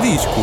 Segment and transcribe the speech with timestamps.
[0.00, 0.40] disco.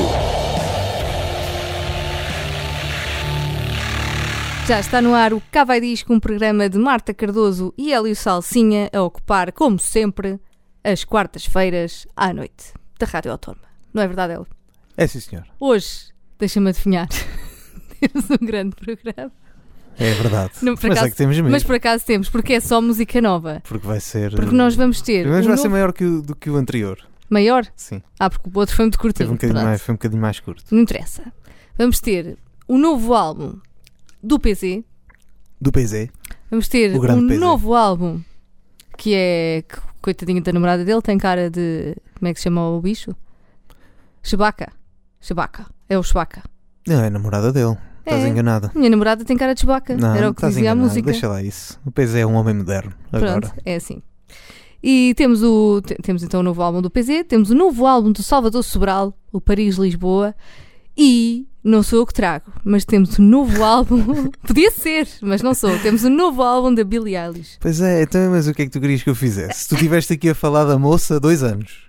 [4.68, 8.16] Já está no ar o Cá Vai Disco, um programa de Marta Cardoso e Hélio
[8.16, 10.40] Salsinha a ocupar, como sempre,
[10.84, 13.64] as quartas-feiras à noite da Rádio Autónoma.
[13.94, 14.48] Não é verdade, Hélio?
[14.98, 15.46] É sim, senhor.
[15.60, 17.08] Hoje, deixa-me adivinhar,
[18.00, 19.32] temos um grande programa.
[20.00, 20.52] É verdade.
[20.62, 21.50] Não, por mas acaso- é que temos mesmo.
[21.50, 23.62] Mas por acaso temos, porque é só música nova.
[23.68, 24.32] Porque vai ser.
[24.36, 26.56] Porque nós vamos ter Mas um vai ser novo- maior que o, do que o
[26.58, 27.00] anterior.
[27.30, 27.66] Maior.
[27.76, 28.02] Sim.
[28.20, 29.30] Ah, porque o outro foi muito Teve curtinho.
[29.30, 30.64] um bocadinho mais, foi um bocadinho mais curto.
[30.72, 31.24] Não interessa.
[31.78, 33.58] Vamos ter o novo álbum
[34.24, 34.84] do PZ.
[35.60, 36.10] Do PZ.
[36.50, 37.40] Vamos ter O um PZ.
[37.40, 38.22] novo álbum
[38.98, 39.64] que é.
[39.68, 41.96] que, coitadinho da namorada dele, tem cara de.
[42.18, 43.16] Como é que se chama o bicho?
[44.24, 44.72] Chewbacca.
[45.22, 45.66] Chewbacca.
[45.90, 46.44] É o Chewbacca.
[46.88, 47.78] Não, é a namorada dele.
[48.00, 48.28] Estás É.
[48.30, 48.72] enganada.
[48.74, 49.96] Minha namorada tem cara de Chewbacca.
[49.98, 50.88] Não, Era o que dizia a enganada.
[50.88, 51.12] música.
[51.12, 51.80] Deixa lá isso.
[51.86, 52.94] O PZ é um homem moderno.
[53.12, 53.42] Agora.
[53.42, 54.02] Pronto, é assim.
[54.82, 58.12] E temos, o, te- temos então o novo álbum do PZ, temos o novo álbum
[58.12, 60.36] do Salvador Sobral, o Paris-Lisboa,
[60.96, 65.54] e não sou eu que trago, mas temos o novo álbum, podia ser, mas não
[65.54, 67.58] sou, temos o novo álbum da Billie Eilish.
[67.60, 69.68] Pois é, então, mas o que é que tu querias que eu fizesse?
[69.68, 71.88] Tu estiveste aqui a falar da moça há dois anos.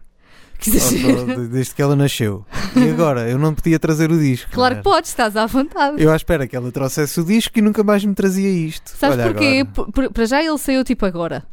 [0.59, 2.45] Que Desde que ela nasceu.
[2.75, 3.31] E agora?
[3.31, 4.51] Eu não podia trazer o disco.
[4.51, 4.83] Claro que era?
[4.83, 6.03] podes, estás à vontade.
[6.03, 8.91] Eu à espera que ela trouxesse o disco e nunca mais me trazia isto.
[8.99, 9.65] Sabes Olha porquê?
[10.13, 11.47] para já ele saiu tipo agora,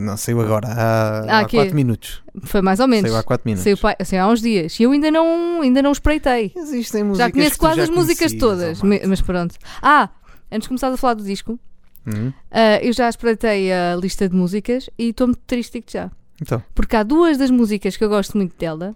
[0.00, 1.56] Não, saiu agora, há, há quê?
[1.56, 2.22] 4 minutos.
[2.44, 3.10] foi mais ou menos.
[3.10, 3.64] Saiu há 4 minutos.
[3.80, 6.52] Saiu, saiu há uns dias e eu ainda não, ainda não espreitei.
[6.56, 9.54] Existem músicas Já conheço quase já as músicas todas, mas pronto.
[9.82, 10.08] Ah,
[10.50, 11.58] antes de começar a falar do disco,
[12.06, 16.10] Hum, Ah, eu já espreitei a lista de músicas e estou muito triste já.
[16.40, 18.94] Então, Porque há duas das músicas que eu gosto muito dela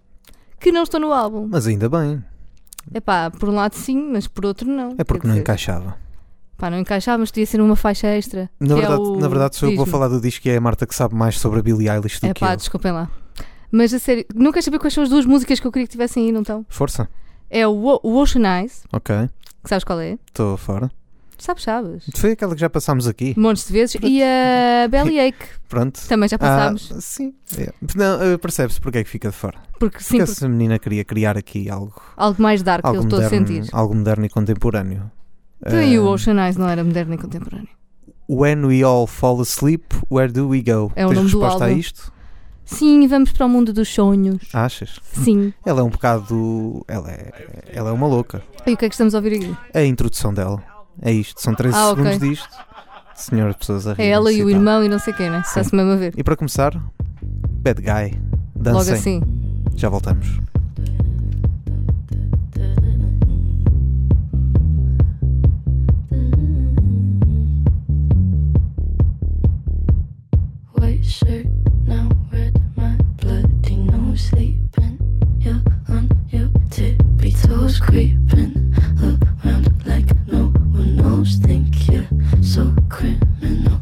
[0.59, 1.47] que não estão no álbum.
[1.51, 2.25] mas ainda bem.
[2.95, 4.95] Epá, por um lado sim, mas por outro não.
[4.97, 5.97] É porque não dizer, encaixava.
[6.63, 8.49] Pá, não encaixava, mas podia ser uma faixa extra.
[8.61, 10.57] Na é verdade, o- na verdade sou eu que vou falar do disco e é
[10.57, 12.57] a Marta que sabe mais sobre a Billie Eilish do É que pá, eu.
[12.57, 13.11] desculpem lá.
[13.73, 15.91] Mas a sério, não queres saber quais são as duas músicas que eu queria que
[15.91, 16.65] tivessem aí, não estão?
[16.69, 17.09] Força.
[17.51, 19.29] É o, O- Ocean Eyes, Ok,
[19.65, 20.17] que sabes qual é?
[20.29, 20.89] estou fora.
[21.37, 22.05] Sabes, sabes.
[22.15, 23.35] Foi aquela que já passámos aqui.
[23.37, 23.97] Montes de vezes.
[24.01, 25.35] E a Bellyache,
[25.69, 26.01] Pronto.
[26.07, 26.93] também já passámos.
[26.95, 27.35] Ah, sim.
[27.59, 27.73] é.
[27.97, 29.59] Não, eh, percebe-se porque é que fica de fora.
[29.81, 32.91] porque sim, Porque porque essa menina queria criar aqui algo, algo mais dark que eu
[33.01, 33.65] algo, estou a sentir.
[33.73, 35.11] algo moderno e contemporâneo.
[35.65, 37.69] Então, e o Ocean Eyes não era moderno e contemporâneo?
[38.29, 40.91] When we all fall asleep, where do we go?
[40.97, 41.79] É o Tens nome do resposta a álbum.
[41.81, 42.13] isto?
[42.65, 44.49] Sim, vamos para o mundo dos sonhos.
[44.55, 44.99] Achas?
[45.13, 45.53] Sim.
[45.67, 46.85] Ela é um bocado.
[46.89, 48.43] Ela é, ela é uma louca.
[48.67, 49.57] E o que é que estamos a ouvir aqui?
[49.75, 50.63] A introdução dela.
[51.03, 51.41] É isto.
[51.43, 52.05] São 13 Ah, ok.
[52.05, 52.49] segundos disto.
[53.15, 54.03] Senhor, pessoas a rir.
[54.03, 55.43] É ela e o irmão e não sei quem, né?
[55.45, 56.15] Está-se mesmo a ver.
[56.17, 56.73] E para começar,
[57.23, 58.19] Bad Guy.
[58.57, 58.95] Logo Dancem.
[58.95, 59.23] assim.
[59.75, 60.41] Já voltamos.
[77.93, 78.75] Creeping
[79.45, 81.37] around like no one knows.
[81.37, 82.09] Think you're
[82.43, 83.82] so criminal.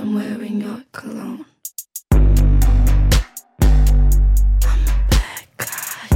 [0.00, 1.44] I'm wearing your cologne.
[2.12, 2.20] I'm
[4.86, 6.08] a bad guy.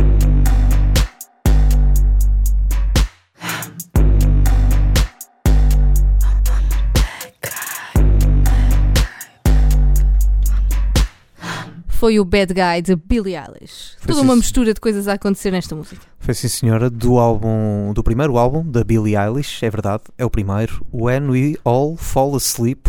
[11.89, 13.97] Foi o Bad Guy de Billie Eilish.
[13.99, 16.07] Foi Toda sim, uma mistura de coisas a acontecer nesta música.
[16.21, 20.31] Foi sim, senhora, do álbum, do primeiro álbum da Billie Eilish, é verdade, é o
[20.31, 20.87] primeiro.
[20.93, 22.89] When We All Fall Asleep,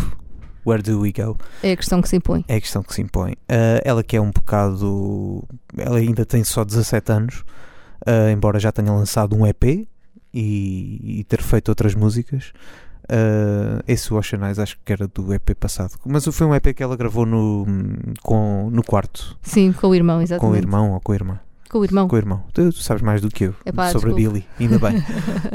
[0.66, 1.36] Where Do We Go?
[1.62, 2.44] É a questão que se impõe.
[2.48, 3.34] É a questão que se impõe.
[3.48, 5.44] Ah, ela que é um bocado.
[5.76, 7.44] Ela ainda tem só 17 anos,
[8.06, 9.86] ah, embora já tenha lançado um EP e,
[10.32, 12.52] e ter feito outras músicas.
[13.08, 15.92] Ah, esse Ocean Eyes acho que era do EP passado.
[16.04, 17.66] Mas foi um EP que ela gravou no,
[18.22, 20.50] com, no quarto, Sim, com o irmão, exatamente.
[20.50, 21.40] com o irmão ou com a irmã.
[21.70, 22.08] Com o irmão.
[22.08, 22.44] Com o irmão.
[22.52, 24.38] Tu, tu sabes mais do que eu Epá, sobre a desculpa.
[24.38, 25.04] Billy, ainda bem.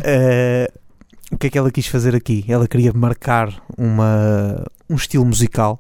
[0.03, 0.71] Eh,
[1.31, 2.43] o que é que ela quis fazer aqui?
[2.47, 5.79] Ela queria marcar uma, um estilo musical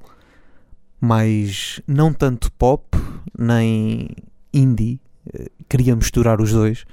[1.01, 2.85] mais não tanto pop
[3.37, 4.09] nem
[4.53, 4.99] indie.
[5.33, 6.85] Eh, Queria misturar os dois.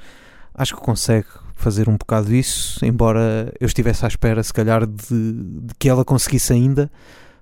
[0.54, 5.32] Acho que consegue fazer um bocado isso, embora eu estivesse à espera, se calhar, de,
[5.32, 6.90] de que ela conseguisse ainda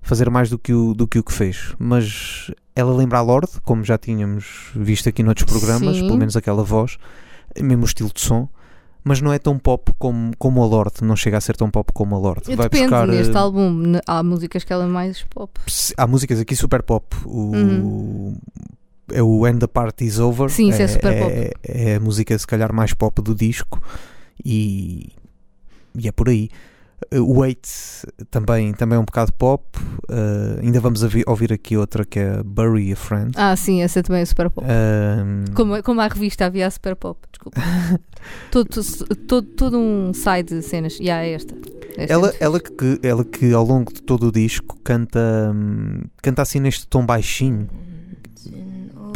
[0.00, 1.74] fazer mais do que o, do que, o que fez.
[1.78, 6.06] Mas ela lembra a Lorde, como já tínhamos visto aqui noutros programas, Sim.
[6.06, 6.96] pelo menos aquela voz,
[7.60, 8.48] mesmo o estilo de som.
[9.04, 11.92] Mas não é tão pop como, como a Lorde, não chega a ser tão pop
[11.92, 12.46] como a Lorde.
[12.56, 15.60] Vai Depende, buscar, neste eh, álbum há músicas que ela é mais pop.
[15.96, 17.14] há músicas aqui super pop.
[17.26, 18.38] O, Uhum.
[19.12, 20.48] É o End the Party's Over.
[20.48, 21.32] Sim, isso é super pop.
[21.32, 23.78] É, é a música, se calhar, mais pop do disco.
[24.42, 25.12] E,
[25.94, 26.48] e é por aí.
[27.12, 27.66] Uh, O Wait
[28.30, 29.64] também, também é um bocado pop.
[30.08, 33.32] Uh, ainda vamos ouvir aqui outra que é Bury a Friend.
[33.36, 34.66] Ah, sim, essa também é super pop.
[34.66, 37.60] Um, Como, como a revista havia a super pop, desculpa.
[38.50, 38.68] todo,
[39.26, 40.98] todo, todo um side de cenas.
[41.00, 41.54] E há esta.
[41.96, 46.00] Esta é ela, ela, que, ela que ao longo de todo o disco canta, hum,
[46.22, 47.68] canta assim neste tom baixinho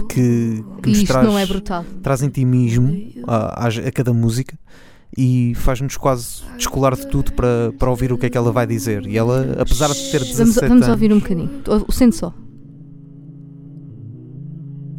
[0.08, 1.84] que, que nos traz, não é brutal.
[2.02, 2.96] traz intimismo
[3.26, 4.58] a, a- a cada música
[5.16, 8.66] e faz-nos quase descolar de tudo para, para ouvir o que é que ela vai
[8.66, 9.06] dizer.
[9.06, 11.50] E ela, apesar de ter 17 Vamos, vamos anos, ouvir um bocadinho.
[11.86, 12.32] O- Sente só.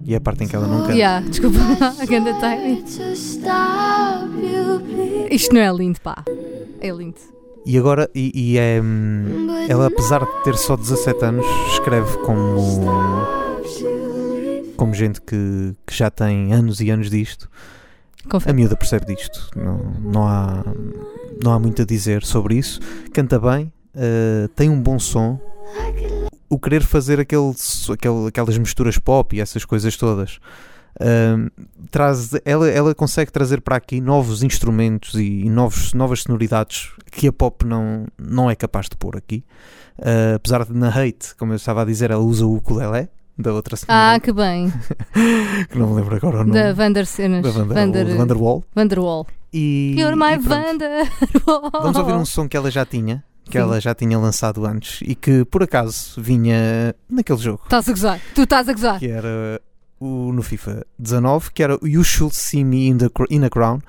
[0.06, 0.94] e é a parte em que ela não canta.
[0.94, 1.57] Yeah, desculpa,
[2.01, 2.81] a ganda timing.
[2.81, 3.39] Please.
[5.31, 6.23] Isto não é lindo, pá.
[6.81, 7.15] É lindo.
[7.65, 12.57] E agora, e, e é, hum, ela apesar de ter só 17 anos, escreve como,
[14.75, 17.47] como gente que, que já tem anos e anos disto.
[18.29, 18.53] A Confere.
[18.55, 19.49] miúda percebe disto.
[19.55, 20.63] Não, não, há,
[21.43, 22.79] não há muito a dizer sobre isso.
[23.13, 25.39] Canta bem, eh, tem um bom som.
[26.49, 27.51] O querer fazer aquele,
[27.91, 30.39] aquele- aquelas misturas pop e essas coisas todas.
[31.00, 31.48] ahm,
[31.91, 37.27] traz, ela, ela consegue trazer para aqui novos instrumentos e, e novos, novas sonoridades que
[37.27, 39.43] a pop não, não é capaz de pôr aqui.
[40.01, 43.07] Ah, apesar de na Hate, como eu estava a dizer, ela usa o ukulele
[43.39, 44.72] da outra senhora, Ah, que bem.
[45.72, 46.51] que não me lembro agora o nome.
[46.51, 47.41] Da Vander Cenas.
[47.41, 48.63] da Vander, Vander, Vanderwall.
[48.75, 49.27] Vanderwall.
[49.53, 50.38] E, You're my e.
[50.38, 51.72] Vanderwall.
[51.81, 53.60] Vamos ouvir um som que ela já tinha, que Sim.
[53.60, 58.19] ela já tinha lançado antes e que por acaso vinha naquele jogo, Estás a gozar.
[58.36, 59.00] Tu estás a gozar.
[59.00, 59.62] que era
[60.00, 63.79] o, no FIFA 19, que era You Should See Me in, the, in a Crown.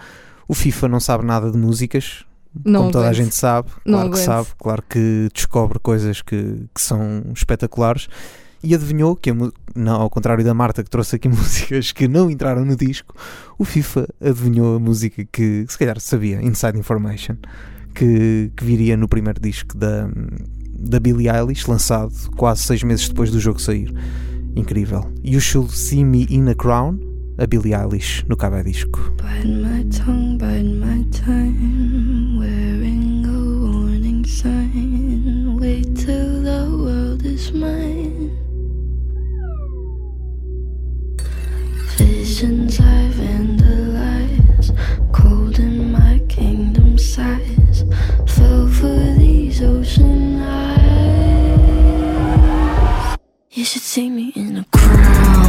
[0.49, 2.25] O FIFA não sabe nada de músicas,
[2.64, 4.26] Não como toda a gente sabe, Não claro que aguento.
[4.26, 8.09] sabe, claro que descobre coisas que, que são espetaculares.
[8.62, 9.31] E adivinhou que,
[9.75, 13.14] não, ao contrário da Marta que trouxe aqui músicas que não entraram no disco,
[13.59, 17.37] o FIFA adivinhou a música que se calhar sabia, Inside Information,
[17.95, 20.09] que, que viria no primeiro disco da,
[20.79, 23.93] da Billie Eilish, lançado quase seis meses depois do jogo sair.
[24.57, 25.11] Incrível.
[25.23, 26.99] You Should See Me in a Crown,
[27.38, 28.99] a Billie Eilish no Cabo Disco.
[29.17, 32.29] Bite my tongue, bite my time.
[42.40, 44.73] Visions I vandalize.
[45.12, 47.85] Cold in my kingdom size.
[48.26, 50.78] Fell for these ocean eyes.
[53.50, 55.39] You should see me in a crowd.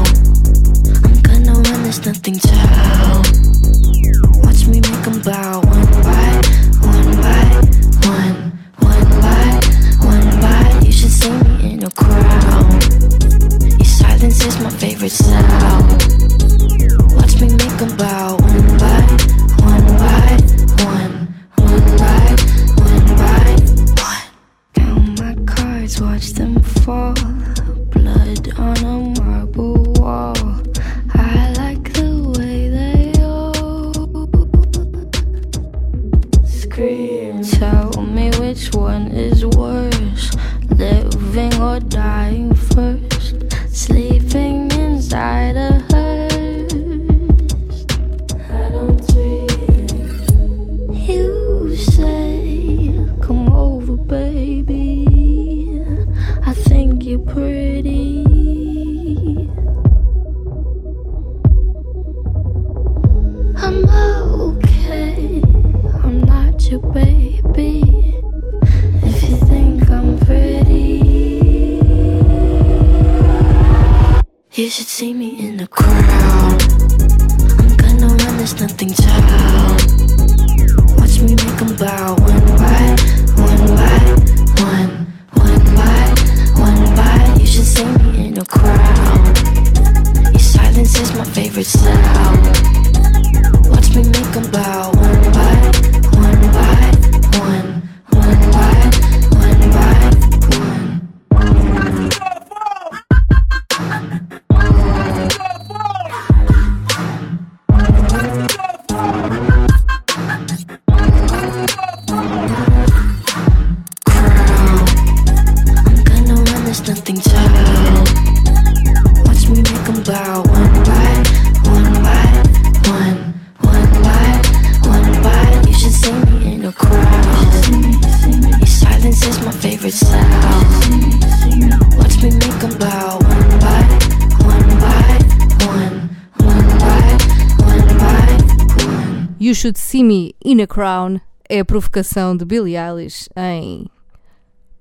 [140.82, 143.86] Crown é a provocação de Billie Eilish em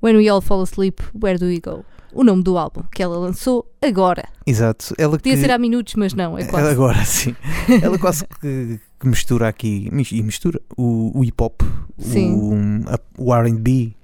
[0.02, 1.84] When We All Fall Asleep, Where Do We Go?
[2.14, 4.24] O nome do álbum que ela lançou agora.
[4.46, 4.94] Exato.
[4.96, 6.68] Ela que, Podia ser há minutos, mas não, é quase.
[6.72, 7.36] agora sim.
[7.82, 11.60] Ela quase que, que mistura aqui e mistura o, o hip hop,
[11.98, 12.32] Sim.
[12.32, 13.94] o, o RB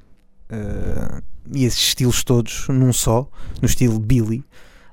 [0.50, 1.22] eh,
[1.54, 3.26] e esses estilos todos num só,
[3.62, 4.44] no estilo Billy.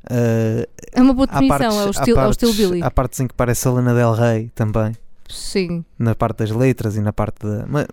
[0.10, 2.82] Eh, É uma boa definição, partes- é o estilo, é o estilo partes- Billy.
[2.84, 4.94] Há partes em que parece a Lana Del Rey também,
[5.30, 5.84] Sim.
[5.98, 7.66] na parte das letras e na parte da.
[7.68, 7.88] ma-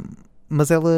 [0.49, 0.91] Mas, ela.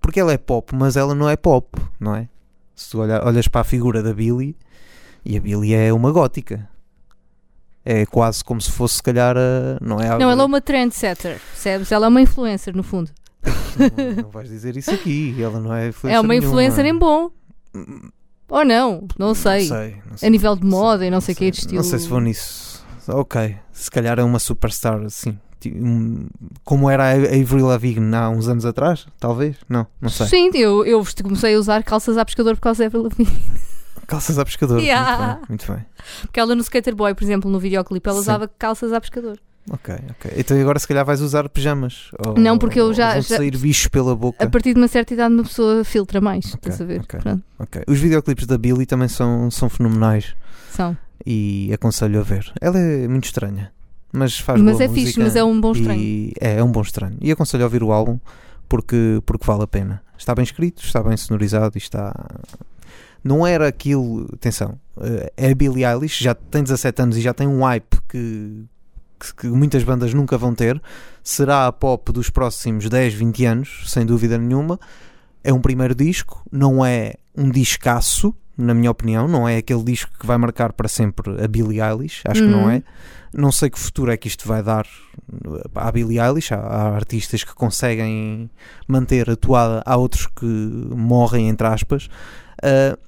[0.00, 2.28] Porque ela é pop, mas ela não é pop, não é?
[2.74, 4.56] Se tu olha- olhas para a figura da Billy,
[5.24, 6.68] e a Billy é uma gótica.
[7.84, 9.34] É quase como se fosse, se calhar,
[9.80, 10.08] não é?
[10.08, 11.90] a- Não, ela é uma trendsetter, percebes?
[11.90, 13.10] Ela é uma influencer, no fundo.
[13.44, 15.34] não, não vais dizer isso aqui.
[15.42, 16.48] Ela não é influencer é uma nenhuma.
[16.48, 17.30] influencer em bom.
[18.48, 19.68] Ou não, não sei.
[19.68, 20.28] Não sei, não sei.
[20.28, 21.76] A nível de moda e não sei o que, de estilo.
[21.82, 22.71] Não sei se vou nisso.
[23.08, 25.38] Ok, se calhar é uma superstar assim.
[26.64, 29.56] Como era a Avril Lavigne há uns anos atrás, talvez?
[29.68, 30.26] Não, não sei.
[30.26, 33.42] Sim, eu, eu comecei a usar calças à pescador por causa da Avril Lavigne.
[34.06, 34.80] Calças a pescador.
[34.80, 35.16] Yeah.
[35.16, 35.86] Muito bem, muito bem.
[36.22, 38.22] Porque ela no Skater Boy, por exemplo, no videoclipe, ela Sim.
[38.22, 39.38] usava calças à pescador.
[39.70, 40.32] Ok, ok.
[40.36, 42.10] Então agora se calhar vais usar pijamas.
[42.26, 44.44] Ou, Não, porque eu já- vão já- sair bichos pela boca.
[44.44, 46.46] A partir de uma certa idade, uma pessoa filtra mais.
[46.46, 47.00] Ok, estás a ver?
[47.00, 47.20] ok.
[47.20, 47.82] Pronto, Ok.
[47.86, 50.34] Os videoclipes da Billy também são, são fenomenais
[50.72, 50.96] são.
[51.26, 52.52] E aconselho a ver.
[52.60, 53.72] Ela é muito estranha,
[54.12, 56.00] mas faz Mas boa é fixe, música mas é um bom estranho.
[56.00, 57.16] E é, é um bom estranho.
[57.20, 58.18] E aconselho a ouvir o álbum
[58.72, 60.02] porque, porque vale a pena.
[60.16, 62.14] Está bem escrito, está bem sonorizado e está.
[63.22, 64.26] Não era aquilo.
[64.32, 67.98] Atenção, eh, é a Billie Eilish, já tem 17 anos e já tem um hype
[68.08, 68.64] que,
[69.20, 70.80] que, que muitas bandas nunca vão ter.
[71.22, 74.80] Será a pop dos próximos 10, 20 anos, sem dúvida nenhuma.
[75.44, 79.26] É um primeiro disco, não é um discaço, na minha opinião.
[79.28, 82.64] Não é aquele disco que vai marcar para sempre a Billie Eilish, acho que não
[82.64, 82.70] Uhum.
[82.70, 82.82] é.
[83.34, 84.86] Não sei que futuro é que isto vai dar
[85.74, 86.52] à Billie Eilish.
[86.52, 88.50] Há, há artistas que conseguem
[88.86, 92.08] manter a toada, há outros que morrem, entre aspas.
[92.62, 92.98] Ah,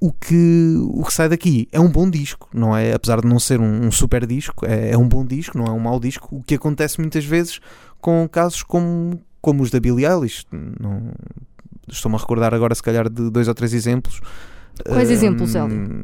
[0.00, 2.92] o, que, o que sai daqui é um bom disco, não é?
[2.92, 5.70] Apesar de não ser um, um super disco, é, é um bom disco, não é
[5.70, 6.36] um mau disco.
[6.36, 7.60] O que acontece muitas vezes
[8.00, 10.44] com casos como, como os da Billie Eilish.
[10.52, 11.12] Não,
[11.90, 14.20] Estou-me a recordar agora, se calhar, de dois ou três exemplos.
[14.86, 15.98] Quais Ah, exemplos, Hélio?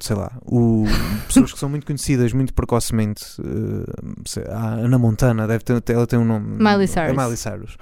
[0.00, 0.84] Sei lá, o,
[1.26, 3.24] pessoas que são muito conhecidas muito precocemente.
[4.26, 6.56] sei- a Ana Montana, deve ter, ela tem um nome.
[6.58, 7.10] Miley Cyrus.
[7.10, 7.76] É Miley Cyrus.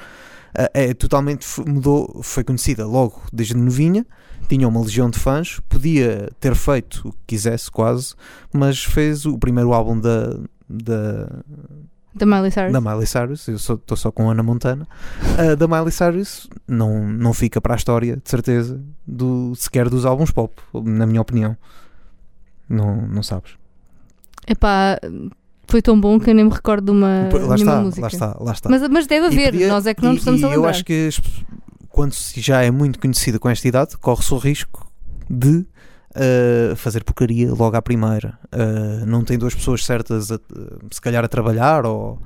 [0.56, 4.06] Ah, é totalmente mudou, foi conhecida logo desde novinha,
[4.48, 8.14] tinha uma legião de fãs, podia ter feito o que quisesse quase,
[8.52, 10.36] mas fez o primeiro álbum da,
[10.68, 11.28] da,
[12.14, 12.72] Da Miley Cyrus.
[12.72, 14.86] da Miley Cyrus, eu estou só com Ana Montana,
[15.36, 20.04] Ah, da Miley Cyrus não, não fica para a história, de certeza, do, sequer dos
[20.06, 21.56] álbuns pop, na minha opinião.
[22.68, 23.52] Não, não sabes.
[24.46, 24.98] Epá,
[25.66, 28.00] foi tão bom que eu nem me recordo de uma, lá está, música.
[28.02, 28.68] lá está, lá está.
[28.70, 30.62] Mas, mas deve haver, podia- nós é que não e, estamos e a lembrar.
[30.64, 31.08] eu acho que
[31.88, 34.90] quando se já é muito conhecida com esta idade, corre-se o risco
[35.30, 38.38] de uh, fazer porcaria logo à primeira.
[38.52, 40.40] Uh, não tem duas pessoas certas, a-
[40.90, 42.18] se calhar, a trabalhar, ou,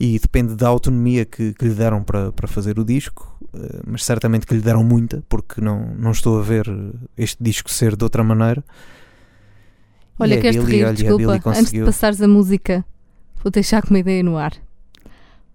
[0.00, 3.36] e depende da autonomia que, que lhe deram para, para fazer o disco,
[3.86, 6.66] mas certamente que lhe deram muita, porque não, não estou a ver
[7.16, 8.64] este disco ser de outra maneira.
[10.18, 11.50] Olha, Billie- rir, olha, desculpa.
[11.50, 12.84] Antes de passares a música,
[13.42, 14.52] vou deixar com uma ideia no ar.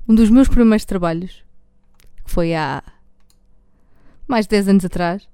[0.07, 1.43] Um dos meus primeiros trabalhos,
[2.25, 2.81] que foi há
[4.27, 5.27] mais de 10 anos atrás,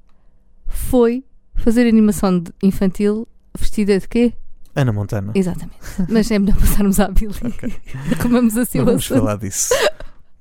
[0.67, 1.23] foi
[1.55, 4.33] fazer animação infantil vestida de quê?
[4.75, 5.31] Ana Montana.
[5.35, 5.77] Exatamente.
[6.09, 7.33] Mas é melhor passarmos à Billy.
[8.21, 9.19] Comemos assim Não o vamos assunto.
[9.19, 9.73] falar disso.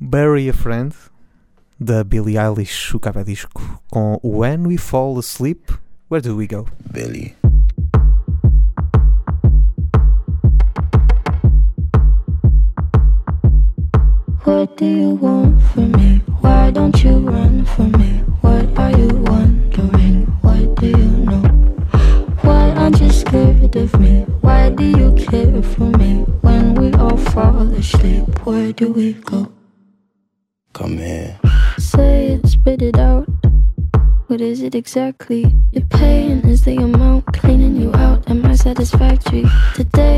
[0.01, 0.95] Bury a Friend,
[1.81, 5.71] da Billie Eilish, o capa disco, com When We Fall Asleep,
[6.11, 6.67] Where Do We Go?
[6.91, 7.37] Billy.
[14.45, 16.23] What do you want from me?
[16.41, 18.25] Why don't you run from me?
[18.41, 20.27] What are you wondering?
[20.41, 21.43] What do you know?
[22.43, 24.23] Why aren't you scared of me?
[24.41, 26.25] Why do you care for me?
[26.41, 29.53] When we all fall asleep, where do we go?
[30.73, 31.39] Come here.
[31.79, 33.29] Say it, spit it out.
[34.27, 35.55] What is it exactly?
[35.73, 38.29] Your pain is the amount cleaning you out.
[38.29, 39.45] Am I satisfactory?
[39.75, 40.18] Today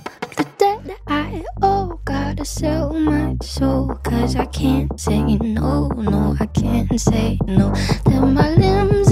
[2.41, 3.93] Gotta sell my soul.
[4.03, 7.71] Cause I can't say no, no, I can't say no.
[8.05, 9.11] Then my limbs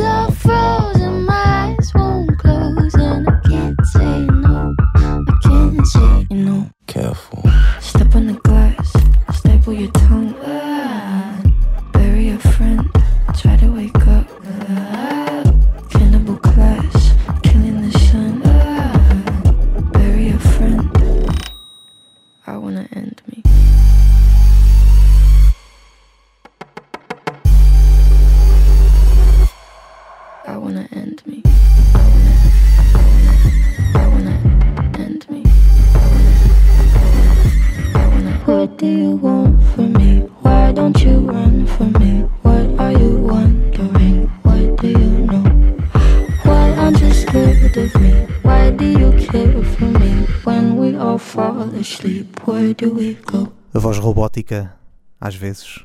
[55.19, 55.84] às vezes,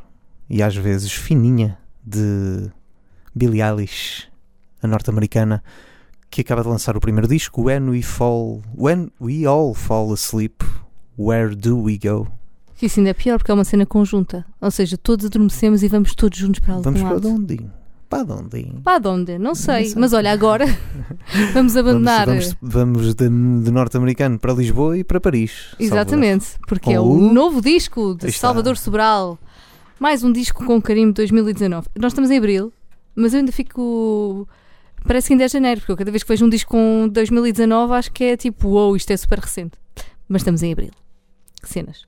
[0.49, 2.71] e às vezes fininha, de
[3.35, 4.29] Billie Eilish,
[4.83, 5.63] a norte-americana,
[6.31, 10.63] que acaba de lançar o primeiro disco, When We Fall, When We All Fall Asleep,
[11.19, 12.29] Where Do We Go?
[12.77, 14.45] Que isso ainda é pior porque é uma cena conjunta.
[14.61, 17.29] Ou seja, todos adormecemos e vamos todos juntos para algum Vamos para lado.
[17.29, 17.71] onde?
[18.09, 18.73] Para onde?
[18.83, 19.39] Para onde?
[19.39, 19.87] Não sei.
[19.87, 20.01] sei.
[20.01, 20.67] Mas olha, agora
[21.53, 22.27] vamos abandonar.
[22.27, 23.29] Vamos, vamos, vamos de,
[23.65, 25.75] de norte-americano para Lisboa e para Paris.
[25.79, 28.49] Exatamente, porque é o novo disco de está.
[28.49, 29.39] Salvador Sobral.
[29.99, 31.89] Mais um disco com carimbo 2019.
[31.97, 32.73] Nós estamos em abril,
[33.15, 34.49] mas eu ainda fico.
[35.07, 37.93] Parece que ainda é janeiro, porque eu cada vez que vejo um disco com 2019
[37.95, 39.79] acho que é tipo, uou, isto é super recente.
[40.29, 40.91] Mas estamos em abril.
[41.63, 42.07] Que cenas.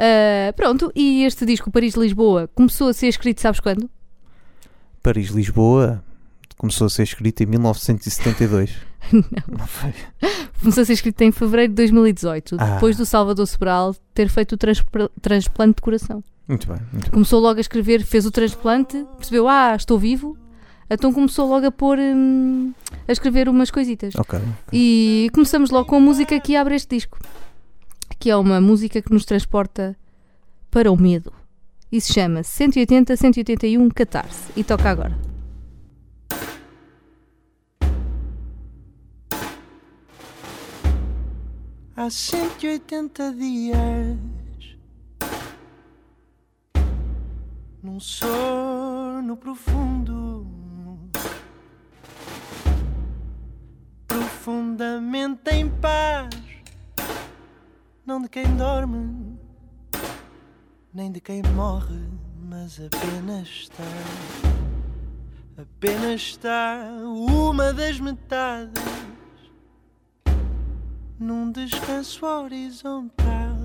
[0.00, 3.88] Ah, pronto, e este disco Paris-Lisboa começou a ser escrito, sabes quando?
[5.02, 6.02] Paris-Lisboa
[6.56, 8.74] começou a ser escrito em 1972.
[9.12, 9.22] Não.
[9.58, 9.94] Não foi?
[10.60, 12.74] Começou a ser escrito em fevereiro de 2018, Ah.
[12.74, 16.22] depois do Salvador Sobral ter feito o transpla- transplante de coração.
[16.46, 17.10] Muito bem, muito bem.
[17.12, 20.36] Começou logo a escrever, fez o transplante, percebeu, ah, estou vivo.
[20.90, 22.74] Então começou logo a pôr, hum,
[23.08, 24.12] a escrever umas coisitas.
[24.16, 24.38] Ok.
[24.72, 27.16] E começamos logo com a música que abre este disco,
[28.18, 29.96] que é uma música que nos transporta
[30.70, 31.32] para o medo.
[31.92, 34.52] E se chama 180 181 Catarse.
[34.56, 35.30] E toca agora.
[42.00, 44.16] há 180 dias
[47.82, 50.46] num sono profundo,
[54.08, 56.30] profundamente em paz.
[58.06, 59.29] não de quem dorme,
[60.92, 62.08] nem de quem morre,
[62.42, 63.84] mas apenas está.
[65.56, 68.82] Apenas está uma das metades
[71.18, 73.56] num descanso horizontal.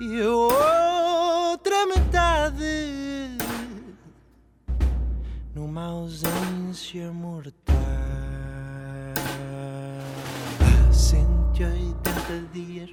[0.00, 3.36] E a outra metade
[5.54, 7.74] numa ausência mortal.
[10.88, 12.90] Há 180 dias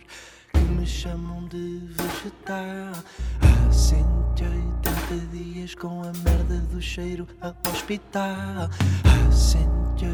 [0.82, 3.04] me chamam de vegetal.
[3.39, 8.67] Há 180 dias com a merda do cheiro a hospital.
[9.04, 10.10] Há 180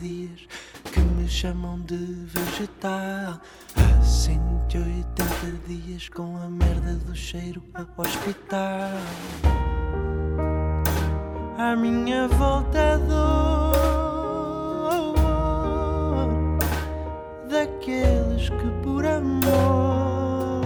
[0.00, 0.46] dias
[0.92, 3.40] que me chamam de vegetal.
[3.74, 5.24] Há 180
[5.66, 8.92] dias com a merda do cheiro a hospital.
[11.58, 13.80] À minha volta a dor
[17.48, 20.60] daqueles que por amor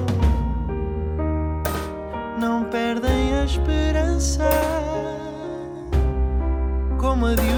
[2.37, 4.51] não perdem a esperança
[6.99, 7.53] como a de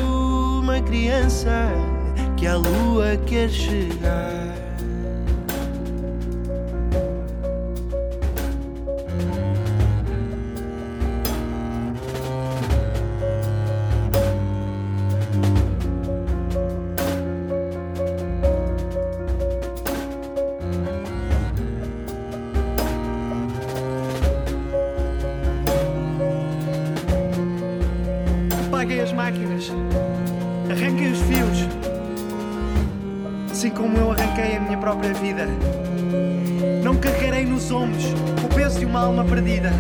[0.61, 1.71] uma criança
[2.37, 4.66] que à lua quer chegar.
[37.87, 38.05] Ombros
[38.45, 39.73] o peso de uma alma perdida.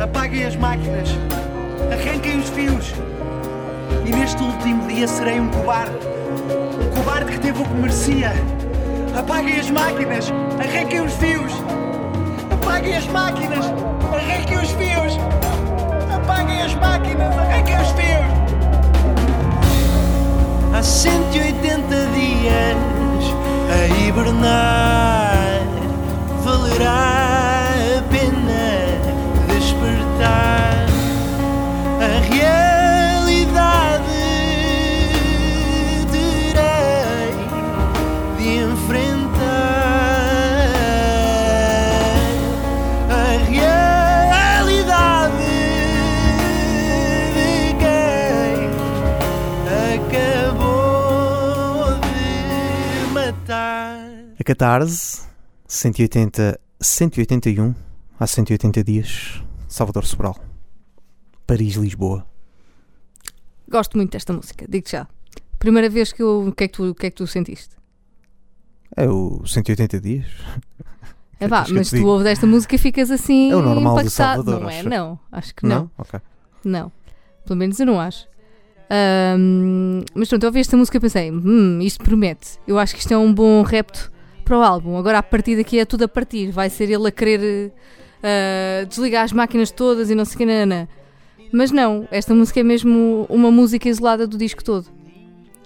[0.00, 1.08] Apaguem as máquinas.
[1.92, 2.94] Arranquem os fios.
[4.06, 5.96] E neste último dia serei um cobarde.
[6.80, 8.32] Um cobarde que teve o que merecia.
[9.18, 10.32] Apaguem as máquinas.
[10.58, 11.52] Arranquem os fios.
[12.52, 13.66] Apaguem as máquinas.
[14.12, 15.18] Arranquem os fios.
[16.14, 18.38] Apaguem as máquinas, arranquem os fios!
[20.74, 22.88] Há 180 dias
[23.70, 25.27] a hibernar,
[26.48, 28.66] valerá a pena
[29.48, 30.86] despertar.
[32.00, 34.22] A realidade
[36.10, 37.36] terei
[38.38, 39.36] de enfrentar.
[43.10, 43.12] A
[43.50, 45.52] realidade
[47.34, 48.70] de quem
[49.92, 52.16] acabou de
[53.12, 53.98] matar.
[54.40, 55.27] A Catarse,
[55.68, 57.74] 180, 181,
[58.18, 60.34] há 180 dias, Salvador Sobral.
[61.46, 62.26] Paris, Lisboa.
[63.68, 65.06] Gosto muito desta música, digo já.
[65.58, 66.48] Primeira vez que eu.
[66.48, 67.76] O que é que tu, o que é que tu sentiste?
[68.96, 70.26] É o 180 dias.
[71.38, 73.50] É eu mas tu ouves esta música e ficas assim.
[73.50, 74.44] É o normal do impactado.
[74.44, 74.78] Salvador, Não é?
[74.78, 74.88] acho.
[74.88, 75.90] Não, acho que não.
[75.98, 76.18] Ok.
[76.64, 76.90] Não.
[77.44, 78.26] Pelo menos eu não acho.
[78.88, 82.58] Ahm, mas pronto, eu ouvi esta música e pensei, hum, isto promete.
[82.66, 84.10] Eu acho que isto é um bom repto
[84.48, 84.96] para o álbum.
[84.96, 86.50] Agora a partir daqui é tudo a partir.
[86.50, 87.70] Vai ser ele a querer
[88.22, 90.88] eh, desligar as máquinas todas e não sei o que, nanana.
[91.52, 94.86] Mas não, esta música é mesmo uma música isolada do disco todo.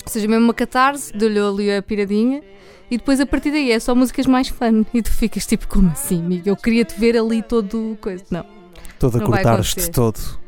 [0.05, 2.43] Ou seja, mesmo uma catarse, deu-lhe ali a piradinha.
[2.91, 4.85] E depois a partir daí é só músicas mais fun.
[4.93, 6.51] E tu ficas tipo, como assim, amiga?
[6.51, 8.25] Eu queria te ver ali todo coisa.
[8.31, 8.45] Não.
[8.99, 10.42] Todo a cortar-te todo.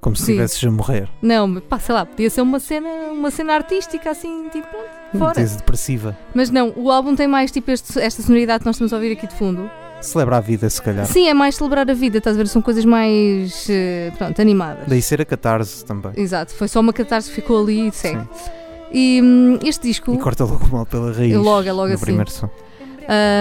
[0.00, 0.32] Como se Sim.
[0.32, 1.08] estivesses a morrer.
[1.20, 5.18] Não, mas pá, sei lá, podia ser uma cena, uma cena artística assim, tipo, pronto,
[5.18, 5.42] fora.
[5.42, 6.16] Diz depressiva.
[6.34, 9.12] Mas não, o álbum tem mais tipo este- esta sonoridade que nós estamos a ouvir
[9.12, 9.68] aqui de fundo.
[10.00, 11.04] Celebra a vida, se calhar.
[11.06, 12.46] Sim, é mais celebrar a vida, estás a ver?
[12.46, 14.84] São coisas mais, eh, pronto, animadas.
[14.86, 16.12] Daí ser a catarse também.
[16.16, 18.20] Exato, foi só uma catarse que ficou ali e segue.
[18.32, 18.50] Sim.
[18.92, 21.34] E hum, este disco, E corta logo mal pela raiz.
[21.34, 22.04] Logo, é logo assim.
[22.04, 22.48] primeiro som.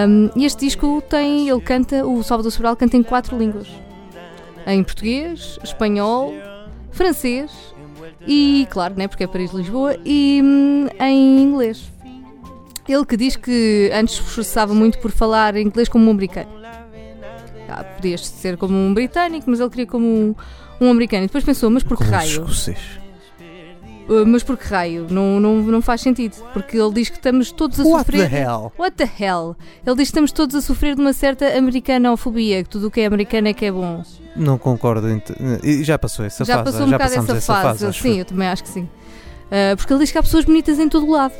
[0.07, 3.67] hum, este disco tem, ele canta, o Salvador Sobral canta em quatro línguas.
[4.67, 6.33] Em português, espanhol,
[6.91, 7.51] francês
[8.25, 11.91] e, claro, né, porque é Paris-Lisboa, e hum, em inglês.
[12.87, 16.49] Ele que diz que antes se esforçava muito por falar inglês como um americano.
[17.69, 20.35] Ah, podias ser como um britânico, mas ele queria como um,
[20.79, 21.23] um americano.
[21.23, 22.45] E depois pensou, mas por que raio?
[24.09, 25.05] Uh, mas por que raio?
[25.09, 26.35] Não, não, não faz sentido.
[26.53, 28.29] Porque ele diz que estamos todos a What sofrer.
[28.29, 28.71] the hell?
[28.79, 29.55] What the hell?
[29.85, 33.01] Ele diz que estamos todos a sofrer de uma certa americanofobia, que tudo o que
[33.01, 34.01] é americano é que é bom.
[34.35, 35.07] Não concordo.
[35.63, 36.71] E Já passou essa já fase.
[36.71, 37.85] passou um já bocado essa fase.
[37.85, 38.25] acho sim, eu.
[38.25, 38.83] também acho que sim.
[38.83, 41.33] Uh, porque ele diz que há pessoas bonitas em todo o lado.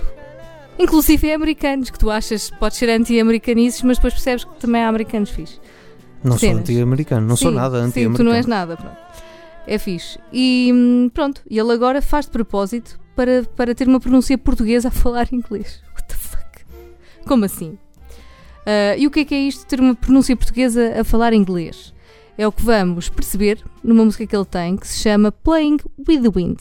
[0.79, 5.29] Inclusive americanos, que tu achas podes ser anti-americanices, mas depois percebes que também há americanos
[5.29, 5.59] fixe.
[6.23, 6.59] Não sou cenas.
[6.61, 7.25] anti-americano.
[7.27, 8.17] Não sou Sim, nada Sim, anti-americano.
[8.17, 8.97] tu não és nada, pronto.
[9.67, 10.17] É fixe.
[10.31, 14.87] E hum, pronto, e ele agora faz de propósito para, para ter uma pronúncia portuguesa
[14.87, 15.81] a falar inglês.
[15.93, 16.15] What
[17.27, 17.77] Como assim?
[18.67, 21.93] Ah, e o que é que é isto ter uma pronúncia portuguesa a falar inglês?
[22.37, 25.77] É o que vamos perceber numa música que ele tem que se chama Playing
[26.07, 26.59] with the Wind.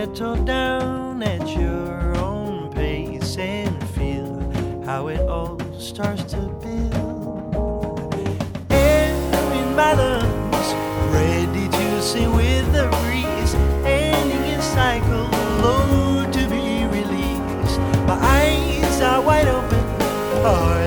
[0.00, 4.40] Settle down at your own pace and feel
[4.82, 8.14] how it all starts to build.
[8.70, 9.12] Air
[9.60, 10.68] in my lungs,
[11.12, 15.28] ready to sing with the breeze, ending its cycle,
[15.60, 17.78] low to be released.
[18.08, 19.84] My eyes are wide open
[20.42, 20.79] heart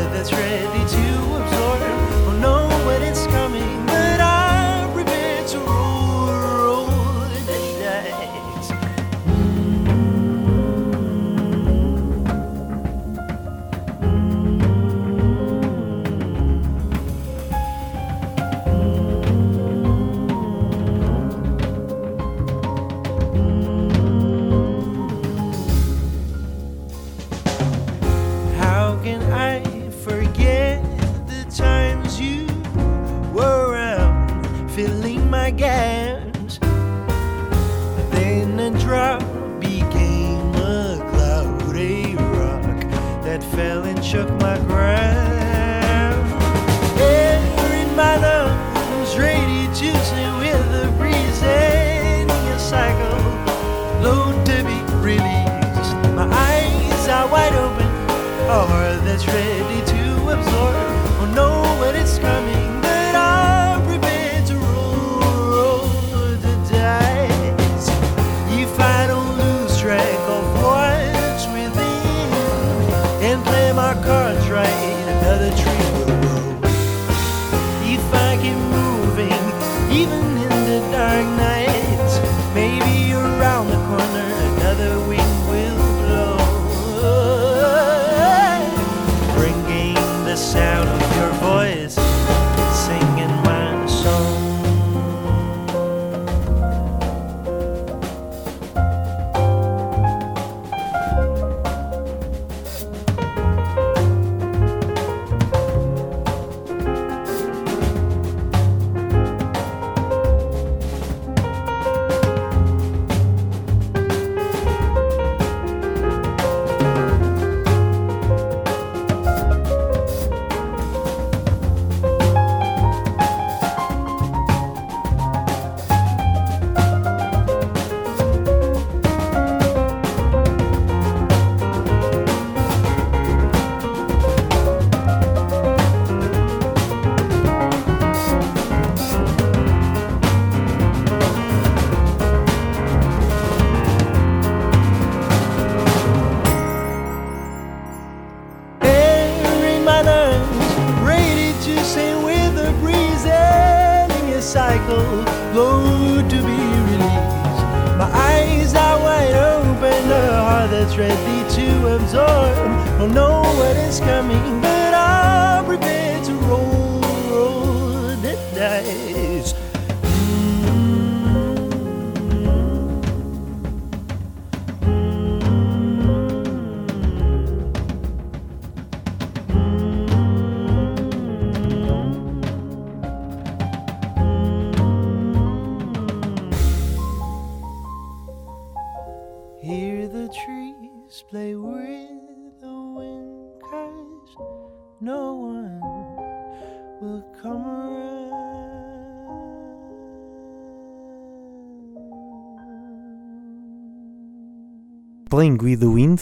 [205.34, 206.22] Playing with the Wind,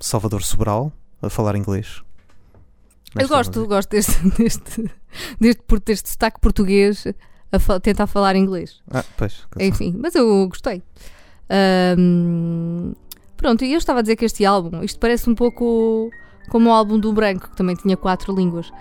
[0.00, 0.90] Salvador Sobral,
[1.20, 2.02] a falar inglês.
[3.14, 4.90] Eu gosto, gosto deste, deste,
[5.38, 7.04] deste, deste sotaque português
[7.52, 8.80] a fa- tentar falar inglês.
[8.90, 9.46] Ah, pois.
[9.60, 10.82] Enfim, mas eu gostei.
[11.50, 12.94] Ahm,
[13.36, 16.08] pronto, e eu estava a dizer que este álbum, isto parece um pouco
[16.48, 18.72] como o álbum do Branco, que também tinha quatro línguas.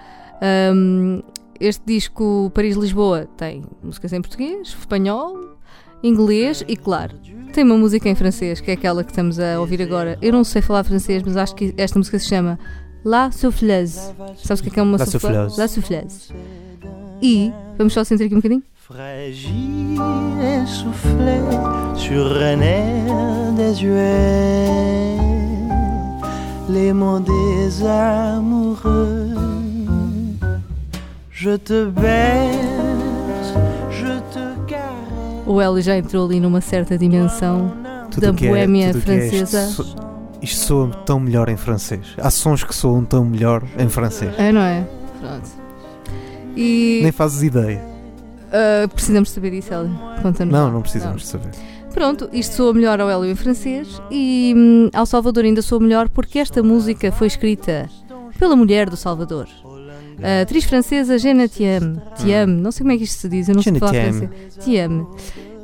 [0.41, 1.19] Ahm,
[1.59, 5.57] este disco Paris-Lisboa tem músicas em português, espanhol,
[6.03, 7.15] inglês e, claro,
[7.53, 10.17] tem uma música em francês, que é aquela que estamos a ouvir agora.
[10.21, 12.57] Eu não sei falar francês, mas acho que esta música se chama
[13.03, 14.13] La Souffleuse.
[14.37, 15.55] Sabes o que é, que é uma La souffleuse?
[15.55, 15.59] Souffleuse.
[15.59, 16.33] La Souffleuse.
[17.21, 18.63] E, vamos só sentir aqui um bocadinho?
[18.75, 19.97] Fragile
[20.41, 21.39] et soufflé
[21.95, 25.17] sur un air désuet,
[26.69, 29.35] les mots des amoureux.
[31.29, 32.90] Je te caresse.
[35.51, 37.73] O Hélio já entrou ali numa certa dimensão.
[38.09, 39.67] Tudo Da que é- que é isto francesa.
[39.67, 39.95] so-
[40.41, 42.01] Isto soa tão melhor em francês.
[42.17, 44.33] Há sons que soam tão melhor em francês.
[44.39, 44.87] É, não é?
[45.19, 45.49] Pronto.
[46.55, 47.81] E Nem fazes ideia.
[48.51, 49.91] ah, precisamos saber isso, Hélio.
[50.21, 50.51] Conta-nos.
[50.53, 51.49] Não, não precisamos de saber.
[51.93, 56.09] Pronto, isto soa melhor ao Hélio em francês e hum, ao Salvador ainda soa melhor
[56.09, 57.89] porque esta música foi escrita
[58.39, 59.47] pela mulher do Salvador.
[60.23, 62.01] A atriz francesa Jeanne Thiam.
[62.17, 64.13] Thiam, não sei como é que isto se diz, eu não sei Jeanne falar Thiam.
[64.13, 64.55] francês.
[64.65, 65.15] Thiam.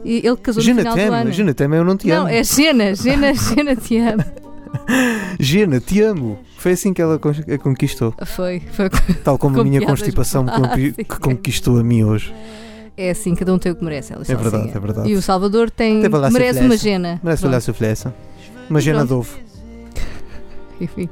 [0.06, 1.02] E ele casou no Gina final do te
[1.42, 1.54] ano.
[1.54, 2.30] te amo, eu não te não, amo.
[2.30, 4.18] é Gena, Gena, Gena Thiam.
[5.40, 6.40] Gina, te amo.
[6.58, 8.14] Foi assim que ela a conquistou.
[8.26, 8.90] Foi, foi.
[9.24, 12.34] Tal como Com a minha constipação me conqui- que conquistou a mim hoje.
[12.96, 14.24] É assim, cada um tem o que merece, Hélio.
[14.24, 15.10] É só verdade, assim é verdade.
[15.10, 17.20] E o Salvador tem, merece uma Gena.
[17.24, 18.08] Merece olhar a soufflesse.
[18.70, 19.08] Uma Pronto.
[19.08, 19.38] de ovo.
[20.82, 21.10] Enfim.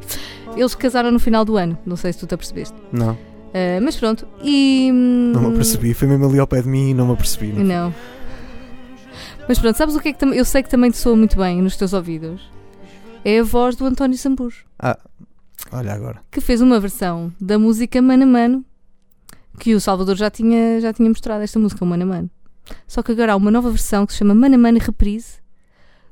[0.57, 2.75] Eles casaram no final do ano, não sei se tu te apercebeste.
[2.91, 3.17] Não,
[3.57, 4.89] Ah, mas pronto, e.
[4.93, 5.93] hum, não me apercebi.
[5.93, 7.53] Foi mesmo ali ao pé de mim e não me apercebi.
[7.53, 7.63] não.
[7.63, 7.93] Não.
[9.47, 10.37] Mas pronto, sabes o que é que também.
[10.37, 12.41] Eu sei que também te soa muito bem nos teus ouvidos.
[13.23, 14.97] É a voz do António Sambujo, Ah,
[15.71, 16.19] olha agora.
[16.31, 18.65] que fez uma versão da música Mano a Mano,
[19.59, 22.29] que o Salvador já tinha, já tinha mostrado esta música, o Mano a Mano.
[22.87, 25.35] Só que agora há uma nova versão que se chama Mano a Mano Reprise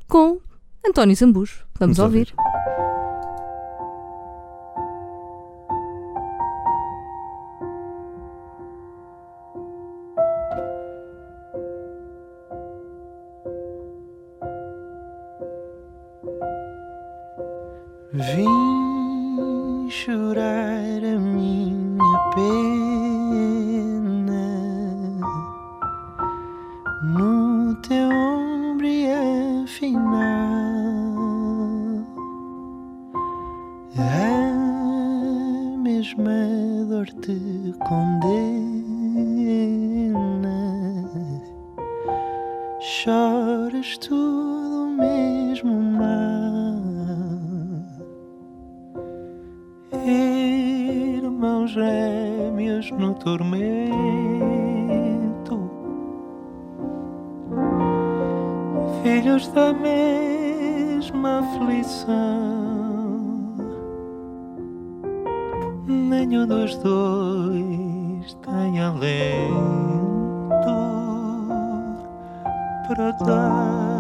[0.08, 0.40] com
[0.88, 1.66] António Zambujo.
[1.80, 2.28] Vamos, Vamos ouvir.
[2.28, 2.63] Vim
[20.34, 22.82] chorar a minha pena
[27.04, 29.06] no teu ombro e
[29.64, 30.34] afinal
[33.96, 36.32] a mesma
[36.90, 38.64] dor te condena.
[42.80, 46.53] Choras tudo o mesmo mal.
[51.74, 53.60] Gêmeos no tormento,
[59.02, 62.14] filhos da mesma aflição.
[65.88, 69.24] Nenhum dos dois tem alento
[72.88, 73.93] para dar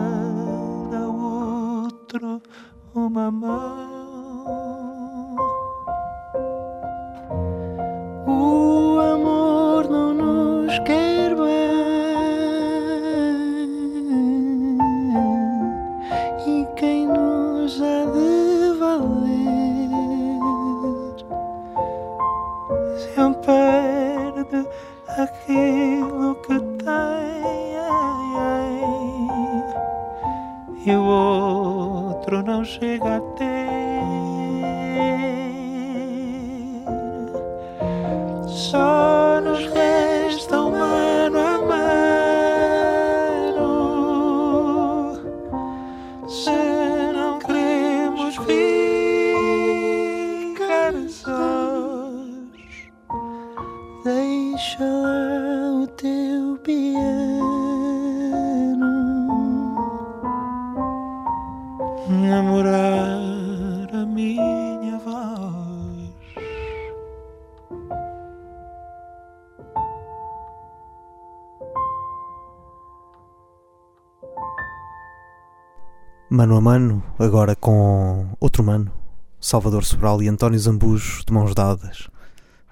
[76.36, 78.92] Mano a mano, agora com outro mano,
[79.40, 82.10] Salvador Sobral e António Zambujo de mãos dadas,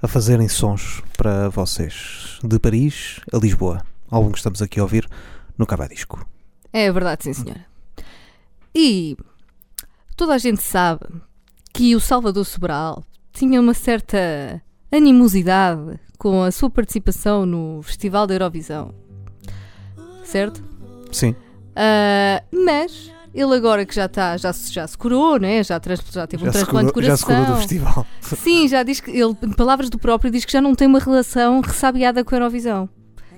[0.02, 3.86] a fazerem sons para vocês, de Paris a Lisboa.
[4.10, 5.08] Álbum que estamos aqui a ouvir
[5.56, 6.26] no Cavadisco.
[6.74, 7.64] É verdade, sim, senhora.
[8.74, 9.16] E
[10.18, 11.06] toda a gente sabe
[11.72, 14.60] que o Salvador Sobral tinha uma certa
[14.92, 18.92] animosidade com a sua participação no Festival da Eurovisão.
[20.24, 20.64] Certo?
[21.12, 21.36] Sim,
[21.76, 25.64] Ah, mas Ele agora que já está, já, se- já se curou, né?
[25.64, 27.62] já, trans- já teve um Já se, transplante curou, de já se curou do coração.
[27.62, 28.06] festival.
[28.22, 31.00] Sim, já diz que ele, em palavras do próprio, diz que já não tem uma
[31.00, 32.90] relação ressabiada com a Eurovisão.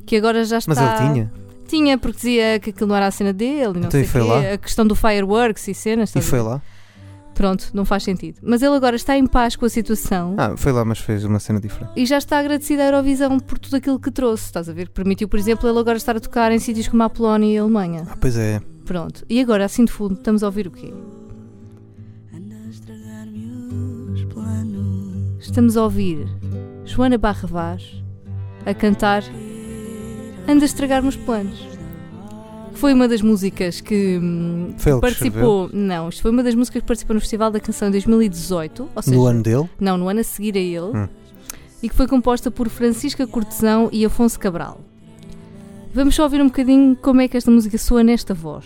[0.05, 0.73] Que agora já está.
[0.73, 1.31] Mas ele tinha.
[1.67, 4.27] Tinha, porque dizia que aquilo não era a cena dele, não Então sei foi quê.
[4.27, 4.53] lá?
[4.53, 6.13] A questão do fireworks e cenas.
[6.15, 6.61] E foi lá.
[7.33, 8.39] Pronto, não faz sentido.
[8.43, 11.39] Mas ele agora está em paz com a situação Ah, foi lá, mas fez uma
[11.39, 11.91] cena diferente.
[11.95, 14.45] e já está agradecido à Eurovisão por tudo aquilo que trouxe.
[14.45, 14.89] Estás a ver?
[14.89, 17.61] Permitiu, por exemplo, ele agora estar a tocar em sítios como a Polónia e a
[17.61, 18.05] Alemanha.
[18.09, 18.61] Ah, pois é.
[18.85, 19.25] Pronto.
[19.29, 20.93] E agora, assim de fundo, estamos a ouvir o quê?
[25.39, 26.27] Estamos a ouvir
[26.85, 28.01] Joana Barra Vaz
[28.65, 29.23] a cantar
[30.47, 31.72] Anda a estragar-me os planos.
[32.75, 35.69] Foi uma das músicas que hum, ele que participou.
[35.71, 38.89] Não, isto foi uma das músicas que participou no Festival da Canção em 2018.
[38.95, 39.69] Ou seja, No ano dele.
[39.79, 40.97] não, no ano a seguir a ele.
[40.97, 41.07] Hum.
[41.81, 44.81] E que foi composta por Francisca Cortesão e Afonso Cabral.
[45.93, 48.65] Vamos só ouvir um bocadinho como é que esta música soa nesta voz.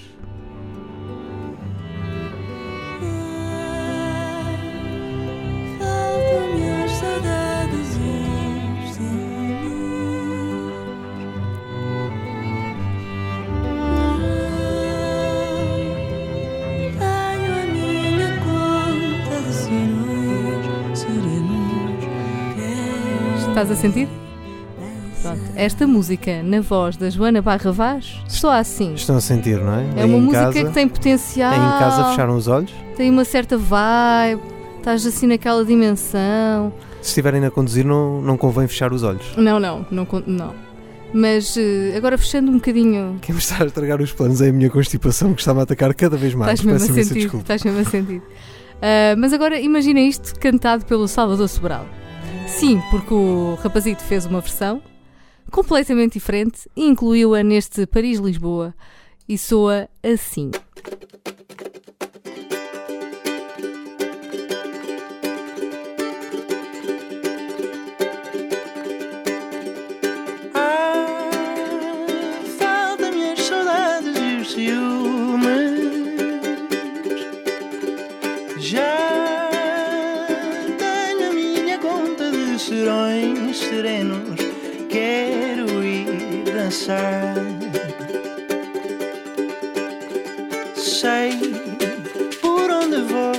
[23.57, 24.07] Estás a sentir?
[25.19, 25.41] Pronto.
[25.55, 28.93] Esta música, na voz da Joana Barra Vaz, soa assim.
[28.93, 29.83] Estão a sentir, não é?
[29.95, 31.51] É Aí uma em música casa, que tem potencial.
[31.51, 32.71] Aí em casa fecharam os olhos.
[32.95, 34.43] Tem uma certa vibe.
[34.77, 36.71] Estás assim naquela dimensão.
[37.01, 39.35] Se estiverem a conduzir, não, não convém fechar os olhos.
[39.35, 40.07] Não, não, não.
[40.27, 40.53] não.
[41.11, 43.17] Mas eh, agora fechando um bocadinho.
[43.23, 45.91] Quem me está a estragar os planos é a minha constipação que está-me a atacar
[45.95, 46.59] cada vez mais.
[46.59, 47.39] Estás mesmo a Peço imensa sentir.
[47.39, 48.21] Estás mesmo a sentir.
[48.83, 51.87] Ah, mas agora imagina isto cantado pelo Salvador Sobral.
[52.47, 54.81] Sim, porque o rapazito fez uma versão
[55.51, 58.73] completamente diferente e incluiu-a neste Paris-Lisboa
[59.27, 60.51] e soa assim.
[86.87, 86.95] Sei
[92.39, 93.33] por onde vou,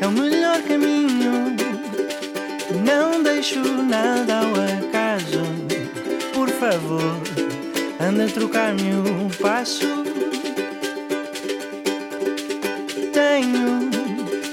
[0.00, 1.56] é o melhor caminho.
[2.86, 5.42] Não deixo nada ao acaso.
[6.32, 7.20] Por favor,
[8.00, 10.04] anda a trocar-me o passo.
[13.12, 13.90] Tenho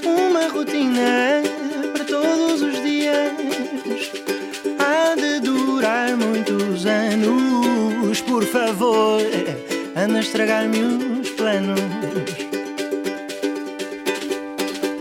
[0.03, 1.30] uma rotina
[8.91, 9.21] Favor,
[9.95, 10.81] anda a estragar-me
[11.21, 11.79] os planos.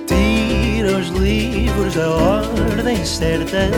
[0.07, 3.69] Tira os livros da ordem certa,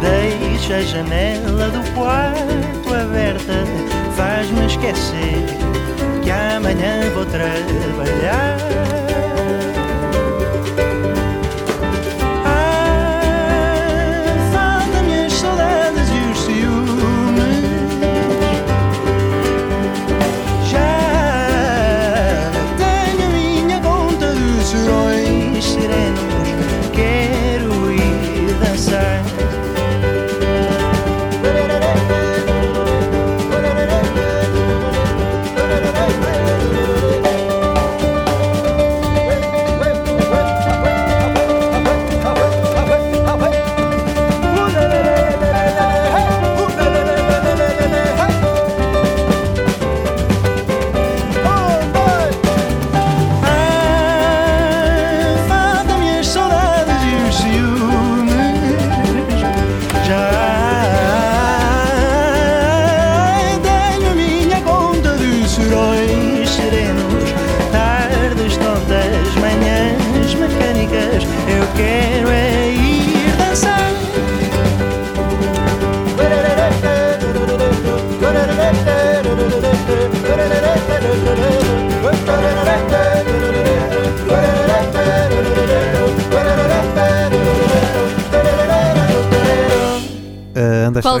[0.00, 3.64] deixa a janela do quarto aberta,
[4.16, 5.38] faz-me esquecer
[6.24, 8.58] que amanhã vou trabalhar.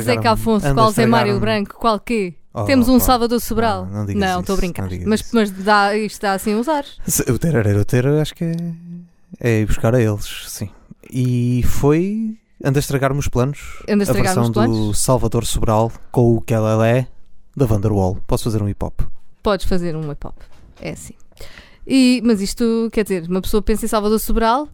[0.04, 0.66] Qual Zeca Afonso?
[0.66, 1.38] a Qual Zé Mário.
[1.40, 1.74] Branco?
[1.76, 2.34] Qual quê?
[2.52, 3.04] Oh, Temos um pá.
[3.04, 3.86] Salvador Sobral?
[3.86, 4.88] Não, não estou a brincar.
[5.06, 5.30] Mas, isso.
[5.34, 6.84] mas dá, isto dá assim a usar.
[7.28, 8.56] O Terareiro Tera acho que é,
[9.38, 10.68] é ir buscar a eles, sim.
[11.10, 12.36] E foi.
[12.62, 13.82] Anda a estragar-me os planos.
[13.88, 14.76] Anda a estragar-me versão os planos?
[14.76, 17.06] do Salvador Sobral com o que ela é
[17.56, 18.18] da Vanderwall.
[18.26, 19.00] Posso fazer um hip hop?
[19.42, 20.36] Podes fazer um hip hop.
[20.80, 21.14] É assim.
[21.86, 24.68] E, mas isto, quer dizer, uma pessoa pensa em Salvador Sobral,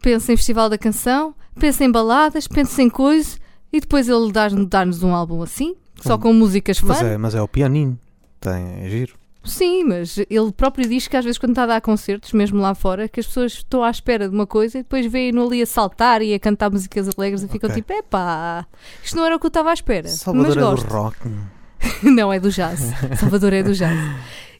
[0.00, 3.40] pensa em Festival da Canção, pensa em baladas, pensa em coisas,
[3.72, 6.18] e depois ele dá- dá-nos um álbum assim, só Hum.
[6.18, 6.88] com músicas fã.
[6.88, 7.98] Mas é, mas é o pianinho.
[8.40, 9.14] Tem, é giro.
[9.44, 12.76] Sim, mas ele próprio diz que às vezes quando está a dar concertos, mesmo lá
[12.76, 15.66] fora, que as pessoas estão à espera de uma coisa e depois veem-no ali a
[15.66, 17.82] saltar e a cantar músicas alegres e ficam Ok.
[17.82, 18.64] tipo, epá,
[19.02, 20.06] isto não era o que eu estava à espera.
[20.08, 20.86] Salvador mas é gosto.
[20.86, 21.16] do rock.
[22.04, 22.80] não, é do jazz.
[23.18, 23.98] Salvador é do jazz.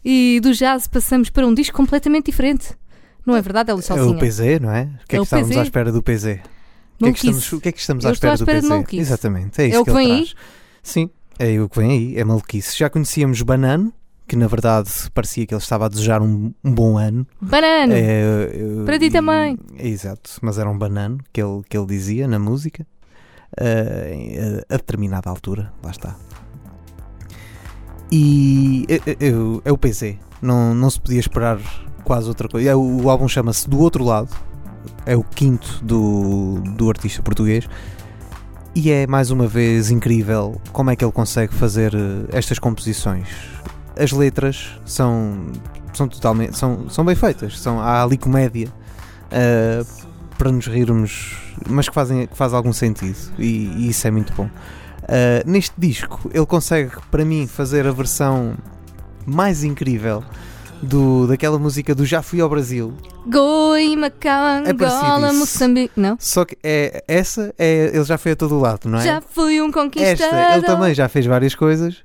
[0.05, 2.71] E do jazz passamos para um disco completamente diferente.
[3.25, 4.19] Não é verdade, é o É o?
[4.19, 4.83] PZ, não é?
[4.83, 5.57] O que é, É que o estamos PZ.
[5.59, 6.41] à espera do PZ?
[7.03, 8.59] O que, é que estamos, o que é que estamos Eu à estou à espera
[8.59, 8.71] espera de do PZ?
[8.71, 9.01] maluquice.
[9.03, 10.17] Exatamente, é isso É o que ele vem aí?
[10.25, 10.35] traz.
[10.83, 12.79] Sim, é o que vem aí, é maluquice.
[12.79, 13.93] Já conhecíamos Banano,
[14.27, 17.27] que na verdade parecia que ele estava a desejar um, um bom ano.
[17.41, 17.93] Banano!
[17.95, 18.49] É,
[18.87, 19.59] Para ti também.
[19.77, 22.87] É, Exato, mas era um banano que ele, que ele dizia na música
[23.59, 26.17] eh, a determinada altura, lá está.
[28.11, 31.59] E é, é- é o- é o PZ, não, não se podia esperar
[32.05, 32.69] quase outra coisa.
[32.71, 34.31] É, o, o álbum chama-se Do Outro Lado,
[35.05, 37.69] é o quinto do, do artista português.
[38.75, 43.29] E é mais uma vez incrível como é que ele consegue fazer eh, estas composições.
[43.99, 45.47] As letras são,
[45.93, 48.69] são totalmente são, são bem feitas, são, há ali comédia
[49.31, 49.85] eh,
[50.39, 51.37] para nos rirmos,
[51.69, 54.49] mas que, fazem, que faz algum sentido e, e isso é muito bom.
[55.07, 58.57] Eh, neste disco ele consegue para mim fazer a versão
[59.27, 60.25] mais incrível
[60.83, 62.93] do, daquela música do Já Fui ao Brasil.
[63.27, 65.39] Goi, Macau, É Angola, isso.
[65.39, 65.99] Moçambique.
[65.99, 66.17] Não?
[66.19, 69.05] Só que é, essa é, ele já foi a todo lado, não é?
[69.05, 70.39] Já fui um conquistador.
[70.39, 72.03] Esta, ele também já fez várias coisas,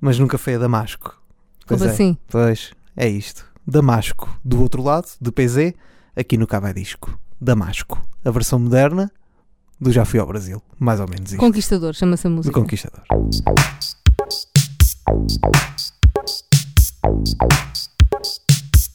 [0.00, 1.14] mas nunca foi a Damasco.
[1.66, 1.92] Pois Como é.
[1.92, 2.16] assim?
[2.28, 3.44] Pois, é isto.
[3.66, 5.72] Damasco, do outro lado, do PZ,
[6.16, 7.18] aqui no Cava Disco.
[7.40, 9.10] Damasco, a versão moderna
[9.80, 10.62] do Já Fui ao Brasil.
[10.78, 11.40] Mais ou menos isto.
[11.40, 12.54] Conquistador, chama-se a do música.
[12.54, 13.02] Conquistador.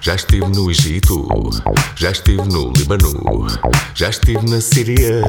[0.00, 1.28] Já estive no Egito,
[1.94, 3.46] já estive no Líbano,
[3.94, 5.22] já estive na Síria,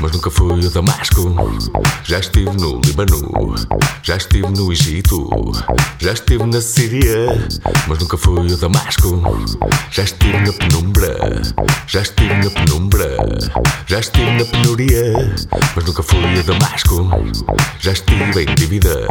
[0.00, 1.34] mas nunca fui a Damasco.
[2.04, 3.54] Já estive no Líbano,
[4.02, 5.30] já estive no Egito,
[5.98, 7.48] já estive na Síria,
[7.86, 9.22] mas nunca fui a Damasco.
[9.90, 11.42] Já estive na penumbra,
[11.86, 13.16] já estive na penumbra,
[13.86, 15.36] já estive na penúria,
[15.74, 17.08] mas nunca fui a Damasco.
[17.80, 19.06] Já estive em dívida,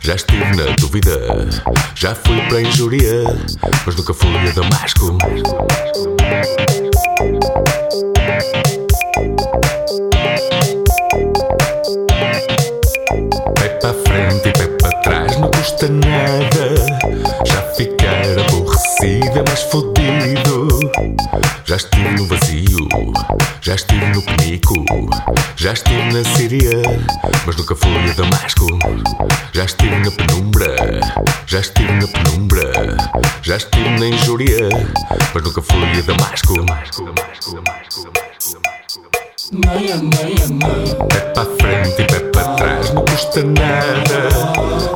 [0.00, 1.48] já estive na dúvida,
[1.94, 3.24] já fui para a injúria,
[3.86, 5.18] mas nunca fui a Damasco.
[13.54, 16.74] Pé para frente e pé para trás não custa nada.
[17.44, 20.68] Já ficar aborrecido é mais fodido.
[21.64, 22.88] Já estive no vazio,
[23.62, 24.51] já estive no penico,
[25.62, 26.82] já estive na Síria,
[27.46, 28.66] mas nunca fui a Damasco.
[29.52, 30.74] Já estive na penumbra,
[31.46, 32.72] já estive na penumbra,
[33.42, 34.68] já estive na injúria,
[35.32, 36.54] mas nunca fui a Damasco.
[39.52, 44.30] Pé para frente e pé para trás não custa nada.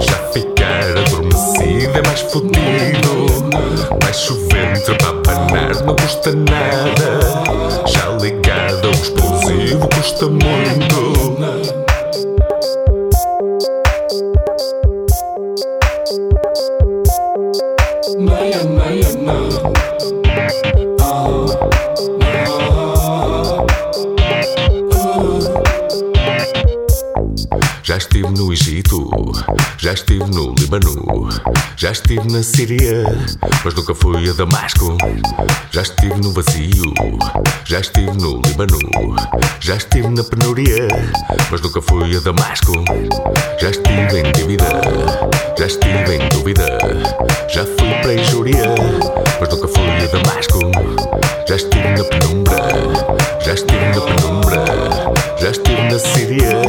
[0.00, 3.26] Já ficar adormecido é mais fodido.
[4.00, 7.86] Baixo o ventre para abanar não custa nada.
[7.86, 11.85] Já ligado a um explosivo custa muito.
[29.96, 31.30] Estive no Líbano,
[31.74, 33.02] já estive na Síria,
[33.64, 34.96] mas nunca fui a Damasco.
[35.70, 36.92] Já estive no vazio,
[37.64, 38.78] já estive no Líbano,
[39.58, 40.86] já estive na penúria,
[41.50, 42.72] mas nunca fui a Damasco.
[43.58, 44.68] Já estive em dívida,
[45.58, 46.78] já estive em dúvida,
[47.48, 48.74] já fui para a injúria,
[49.40, 50.60] mas nunca fui a Damasco.
[51.48, 52.56] Já estive na penumbra,
[53.42, 54.64] já estive na penumbra,
[55.40, 56.60] já estive na Síria,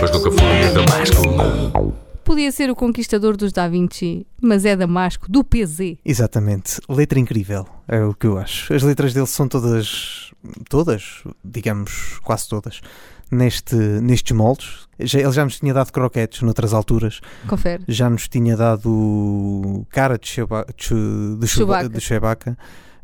[0.00, 2.01] mas nunca fui a Damasco.
[2.32, 5.98] Podia ser o Conquistador dos Da Vinci, mas é Damasco, do PZ.
[6.02, 8.72] Exatamente, letra incrível, é o que eu acho.
[8.72, 10.30] As letras dele são todas,
[10.66, 12.80] todas, digamos, quase todas,
[13.30, 14.88] neste, nestes moldes.
[14.98, 17.84] Já, ele já nos tinha dado croquetes noutras alturas, Confere.
[17.86, 21.88] já nos tinha dado cara de, Chew- de, Chewba- Chewbacca.
[21.90, 22.58] de Chewbacca,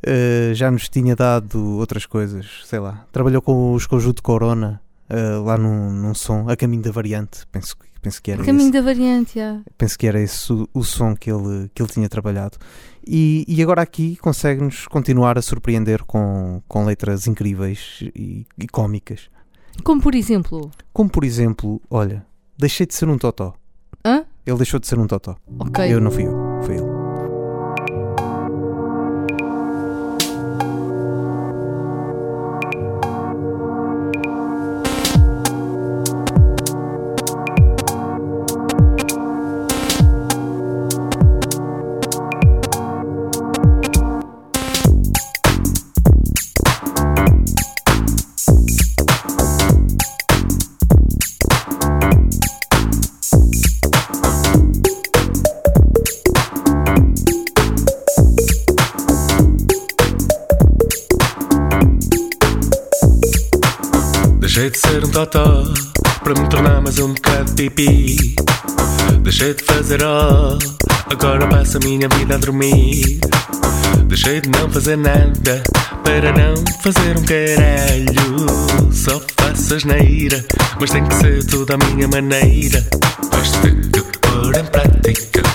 [0.06, 3.04] eh, já nos tinha dado outras coisas, sei lá.
[3.12, 7.76] Trabalhou com os conjunto Corona, eh, lá num, num som, a caminho da variante, penso,
[7.76, 8.72] que- penso que era Caminho esse.
[8.72, 9.60] da variante, já.
[9.76, 12.56] Penso que era esse o, o som que ele, que ele tinha trabalhado.
[13.06, 19.30] E, e agora aqui consegue-nos continuar a surpreender com, com letras incríveis e, e cómicas.
[19.84, 20.70] Como por exemplo.
[20.92, 22.24] Como por exemplo, olha,
[22.56, 23.54] deixei de ser um totó.
[24.04, 24.24] Hã?
[24.46, 25.36] Ele deixou de ser um totó.
[25.58, 25.92] Ok.
[25.92, 26.32] Eu não fui eu.
[26.62, 26.97] Foi ele.
[69.88, 70.58] Fazer ó,
[71.10, 73.20] agora passo a minha vida a dormir.
[74.04, 75.62] Deixei de não fazer nada
[76.04, 78.92] para não fazer um caralho.
[78.92, 80.44] Só faço asneira,
[80.78, 82.82] mas tem que ser tudo à minha maneira.
[83.62, 85.47] Ter que pôr em prática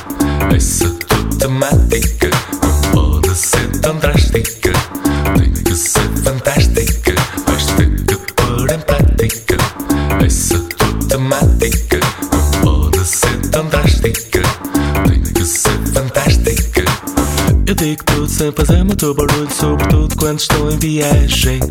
[18.43, 21.61] sem fazer muito barulho, sobretudo quando estou em viagem.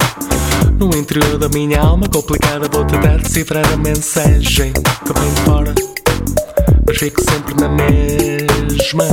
[0.78, 5.74] No interior da minha alma complicada, vou tentar decifrar a mensagem que vem de fora,
[6.86, 9.04] mas fico sempre na mesma.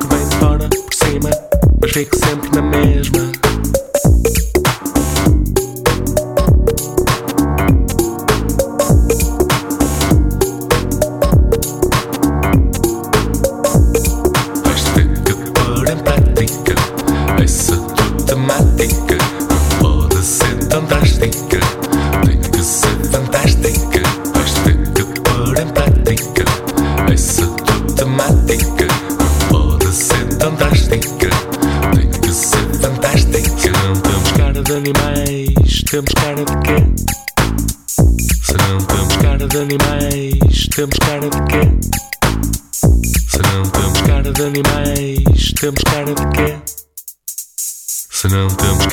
[0.00, 1.30] Que vem de fora por cima,
[1.80, 3.21] mas fico sempre na mesma.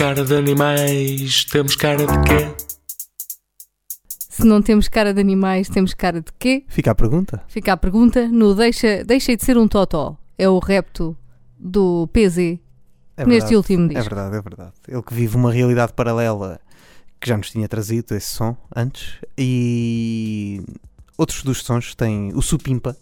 [0.10, 2.52] Cara de animais, temos cara de quê?
[4.08, 6.64] Se não temos cara de animais, temos cara de quê?
[6.68, 7.44] Fica a pergunta.
[7.48, 10.18] Fica a pergunta no Deixa, Deixei de Ser um Totó.
[10.36, 11.16] É o repto
[11.60, 12.58] do PZ É
[13.24, 13.56] neste verdade.
[13.58, 14.00] último disco.
[14.00, 14.72] É verdade, é verdade.
[14.88, 16.60] Ele que vive uma realidade paralela
[17.22, 19.14] que já nos tinha trazido esse som antes.
[19.38, 20.60] E
[21.20, 22.98] outros dos sons têm o supimpa.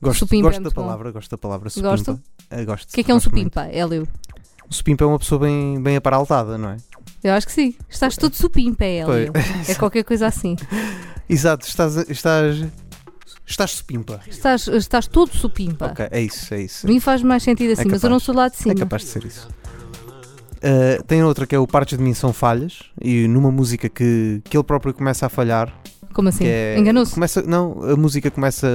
[0.00, 0.82] Gosto, Supimpa é gosto da muito bom.
[0.82, 1.90] palavra, gosto da palavra supimpa.
[1.90, 2.22] Gosto.
[2.50, 2.90] Eh, gosto.
[2.90, 4.06] O que é que é um supimpa, Hélio?
[4.70, 6.76] O supimpa é uma pessoa bem, bem aparaltada, não é?
[7.22, 7.74] Eu acho que sim.
[7.88, 9.32] Estás todo supimpa, Hélio.
[9.66, 10.56] É qualquer coisa assim.
[11.28, 12.64] Exato, estás, estás,
[13.46, 14.20] estás supimpa.
[14.26, 15.86] Estás, estás todo supimpa.
[15.86, 16.86] Ok, é isso, é isso.
[16.86, 18.72] A mim faz mais sentido assim, É mas eu não sou lá de cima.
[18.72, 19.48] É capaz de ser isso.
[20.58, 24.40] Uh, tem outra que é o Partes de Mim São Falhas, e numa música que,
[24.44, 25.72] que ele próprio começa a falhar.
[26.18, 26.44] Como assim?
[26.48, 27.14] é- Enganou-se?
[27.14, 28.66] Começa, não, a música começa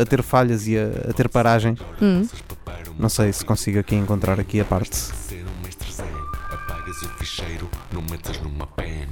[0.00, 1.78] a ter falhas e a, a ter paragens.
[2.00, 2.26] Hum.
[2.98, 4.98] Não sei se consigo aqui encontrar aqui a parte.
[6.50, 9.04] Apagas o ficheiro, não metas numa pen.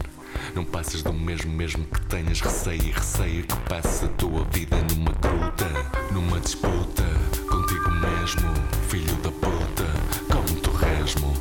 [0.54, 4.78] Não passas do mesmo, mesmo que tenhas receio e receio que passe a tua vida
[4.94, 5.66] numa gruta,
[6.10, 7.02] numa disputa
[7.50, 8.50] contigo mesmo,
[8.88, 9.84] filho da puta,
[10.32, 11.34] com torresmo.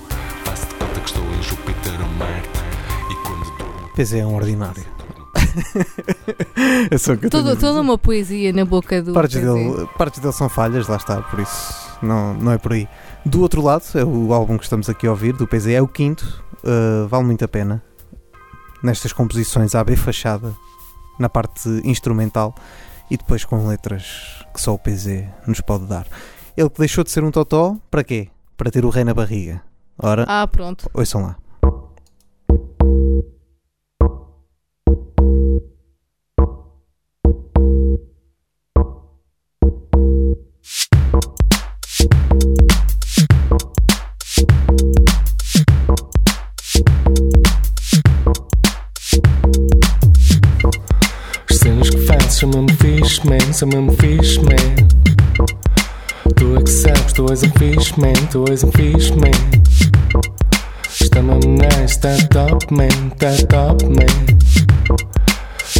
[0.43, 2.59] Faço de conta que estou em Júpiter ou Marte
[3.09, 3.89] e quando durmo.
[3.95, 4.83] Pois é, um ordinário.
[7.29, 7.59] Toda, dizer.
[7.59, 9.13] toda uma poesia na boca do.
[9.13, 12.87] partes, dele, partes dele são falhas, lá está, por isso não, não é por aí.
[13.25, 15.87] Do outro lado, é o álbum que estamos aqui a ouvir, do PZ, é o
[15.87, 17.81] quinto, uh, vale muito a pena.
[18.81, 20.53] Nestas composições AB fachada,
[21.17, 22.53] na parte instrumental
[23.09, 26.05] e depois com letras que só o PZ nos pode dar.
[26.57, 28.27] Ele que deixou de ser um totó, para quê?
[28.57, 29.61] Para ter o rei na barriga.
[29.97, 30.89] Ora, Ah, pronto.
[30.93, 31.35] ouçam lá.
[53.33, 54.53] Man, são mesmo fixe, man.
[56.35, 59.31] Tu é que sabes, tu és um fixe, man, tu és um fixe, man.
[61.01, 64.05] Está mesmo nice, está top, man, está top, man.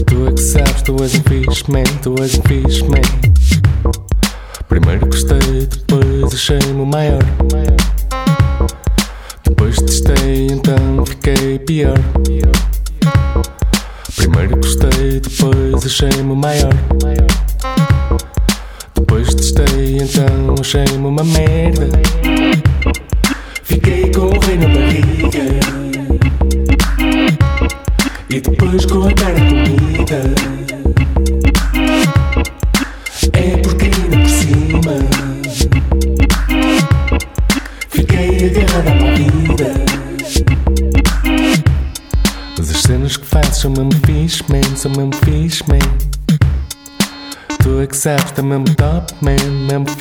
[0.05, 3.01] Tu é que sabes, tu és um fixe, man, tu és um fixe, man.
[4.67, 7.23] Primeiro gostei, depois achei-me o maior.
[9.43, 11.99] Depois testei, então fiquei pior.
[14.15, 16.73] Primeiro gostei, depois achei-me maior.
[19.35, 21.89] Testei, então achei-me uma merda.
[23.63, 25.43] Fiquei com o rei na barriga.
[28.29, 30.62] E depois com a cara comida.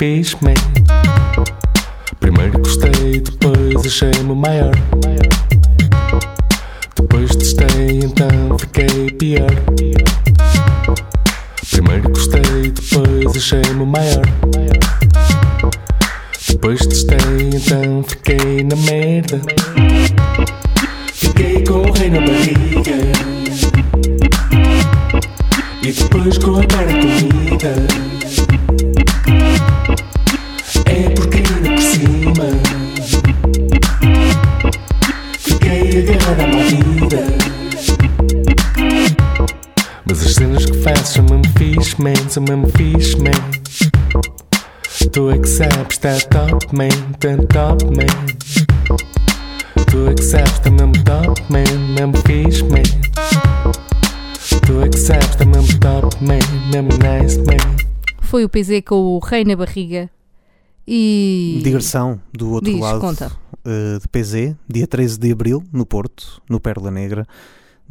[0.03, 0.49] Mesmo
[40.95, 43.31] faço são mesmo fixe, man, são mesmo fixe, man.
[45.11, 46.89] Tu é que sabes, tá top, man,
[47.19, 48.25] tá top, man.
[49.91, 51.63] Tu é que sabes, tá mesmo top, man,
[51.95, 52.83] mesmo fixe, man.
[54.65, 56.39] Tu é que sabes, tá mesmo top, man,
[56.71, 57.75] mesmo nice, man.
[58.21, 60.09] Foi o PZ com o rei na barriga.
[60.87, 61.61] E.
[61.63, 63.31] Digressão do outro Diz, lado conta.
[63.65, 67.25] eh, de PZ, dia 13 de Abril, no Porto, no Perla Negra.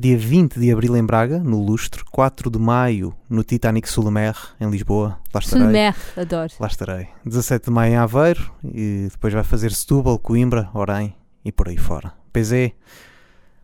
[0.02, 2.02] Dia 20 de Abril em Braga, no Lustre.
[2.10, 5.20] 4 de Maio no Titanic Sulamer, em Lisboa.
[5.32, 5.64] Lá estarei.
[5.64, 6.52] Sumer, adoro.
[6.58, 7.08] Lá estarei.
[7.24, 11.76] 17 de Maio em Aveiro e depois vai fazer Setúbal, Coimbra, Orem e por aí
[11.76, 12.12] fora.
[12.32, 12.72] PZ.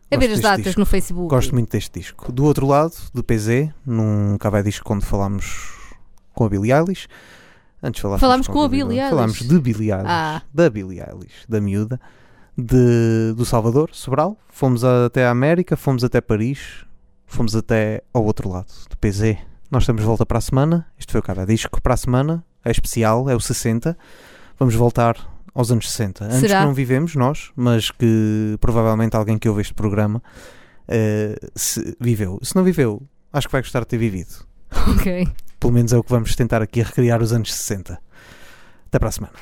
[0.09, 0.79] A ver as datas disco.
[0.79, 1.27] no Facebook.
[1.27, 2.31] Gosto muito deste disco.
[2.31, 5.73] Do outro lado, do PZ, num café disco onde falámos
[6.33, 7.09] com a Billie Eilish.
[7.83, 9.09] Antes falávamos, Falámos com a Billie Eilish.
[9.09, 10.07] Falámos de Billie Eilish.
[10.07, 10.41] Ah.
[10.53, 11.99] Da Billie Eilish, da miúda.
[12.61, 14.37] De, do Salvador, Sobral.
[14.49, 16.85] Fomos até a América, fomos até Paris.
[17.25, 19.37] Fomos até ao outro lado, do PZ.
[19.69, 20.87] Nós estamos de volta para a semana.
[20.97, 21.79] Este foi o café disco.
[21.79, 23.95] Para a semana é especial, é o 60.
[24.57, 25.15] Vamos voltar
[25.53, 26.25] aos anos 60.
[26.25, 26.59] Antes Será?
[26.59, 30.23] que não vivemos nós, mas que provavelmente alguém que ouve este programa
[30.87, 32.39] eh, se viveu.
[32.41, 33.01] Se não viveu,
[33.31, 34.33] acho que vai gostar de ter vivido.
[34.95, 35.27] Ok.
[35.59, 37.99] Pelo menos é o que vamos tentar aqui recriar os anos 60.
[38.87, 39.33] Até para a semana.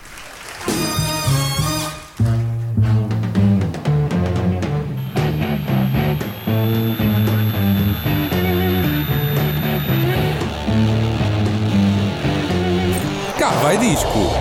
[13.67, 14.36] Vai disco.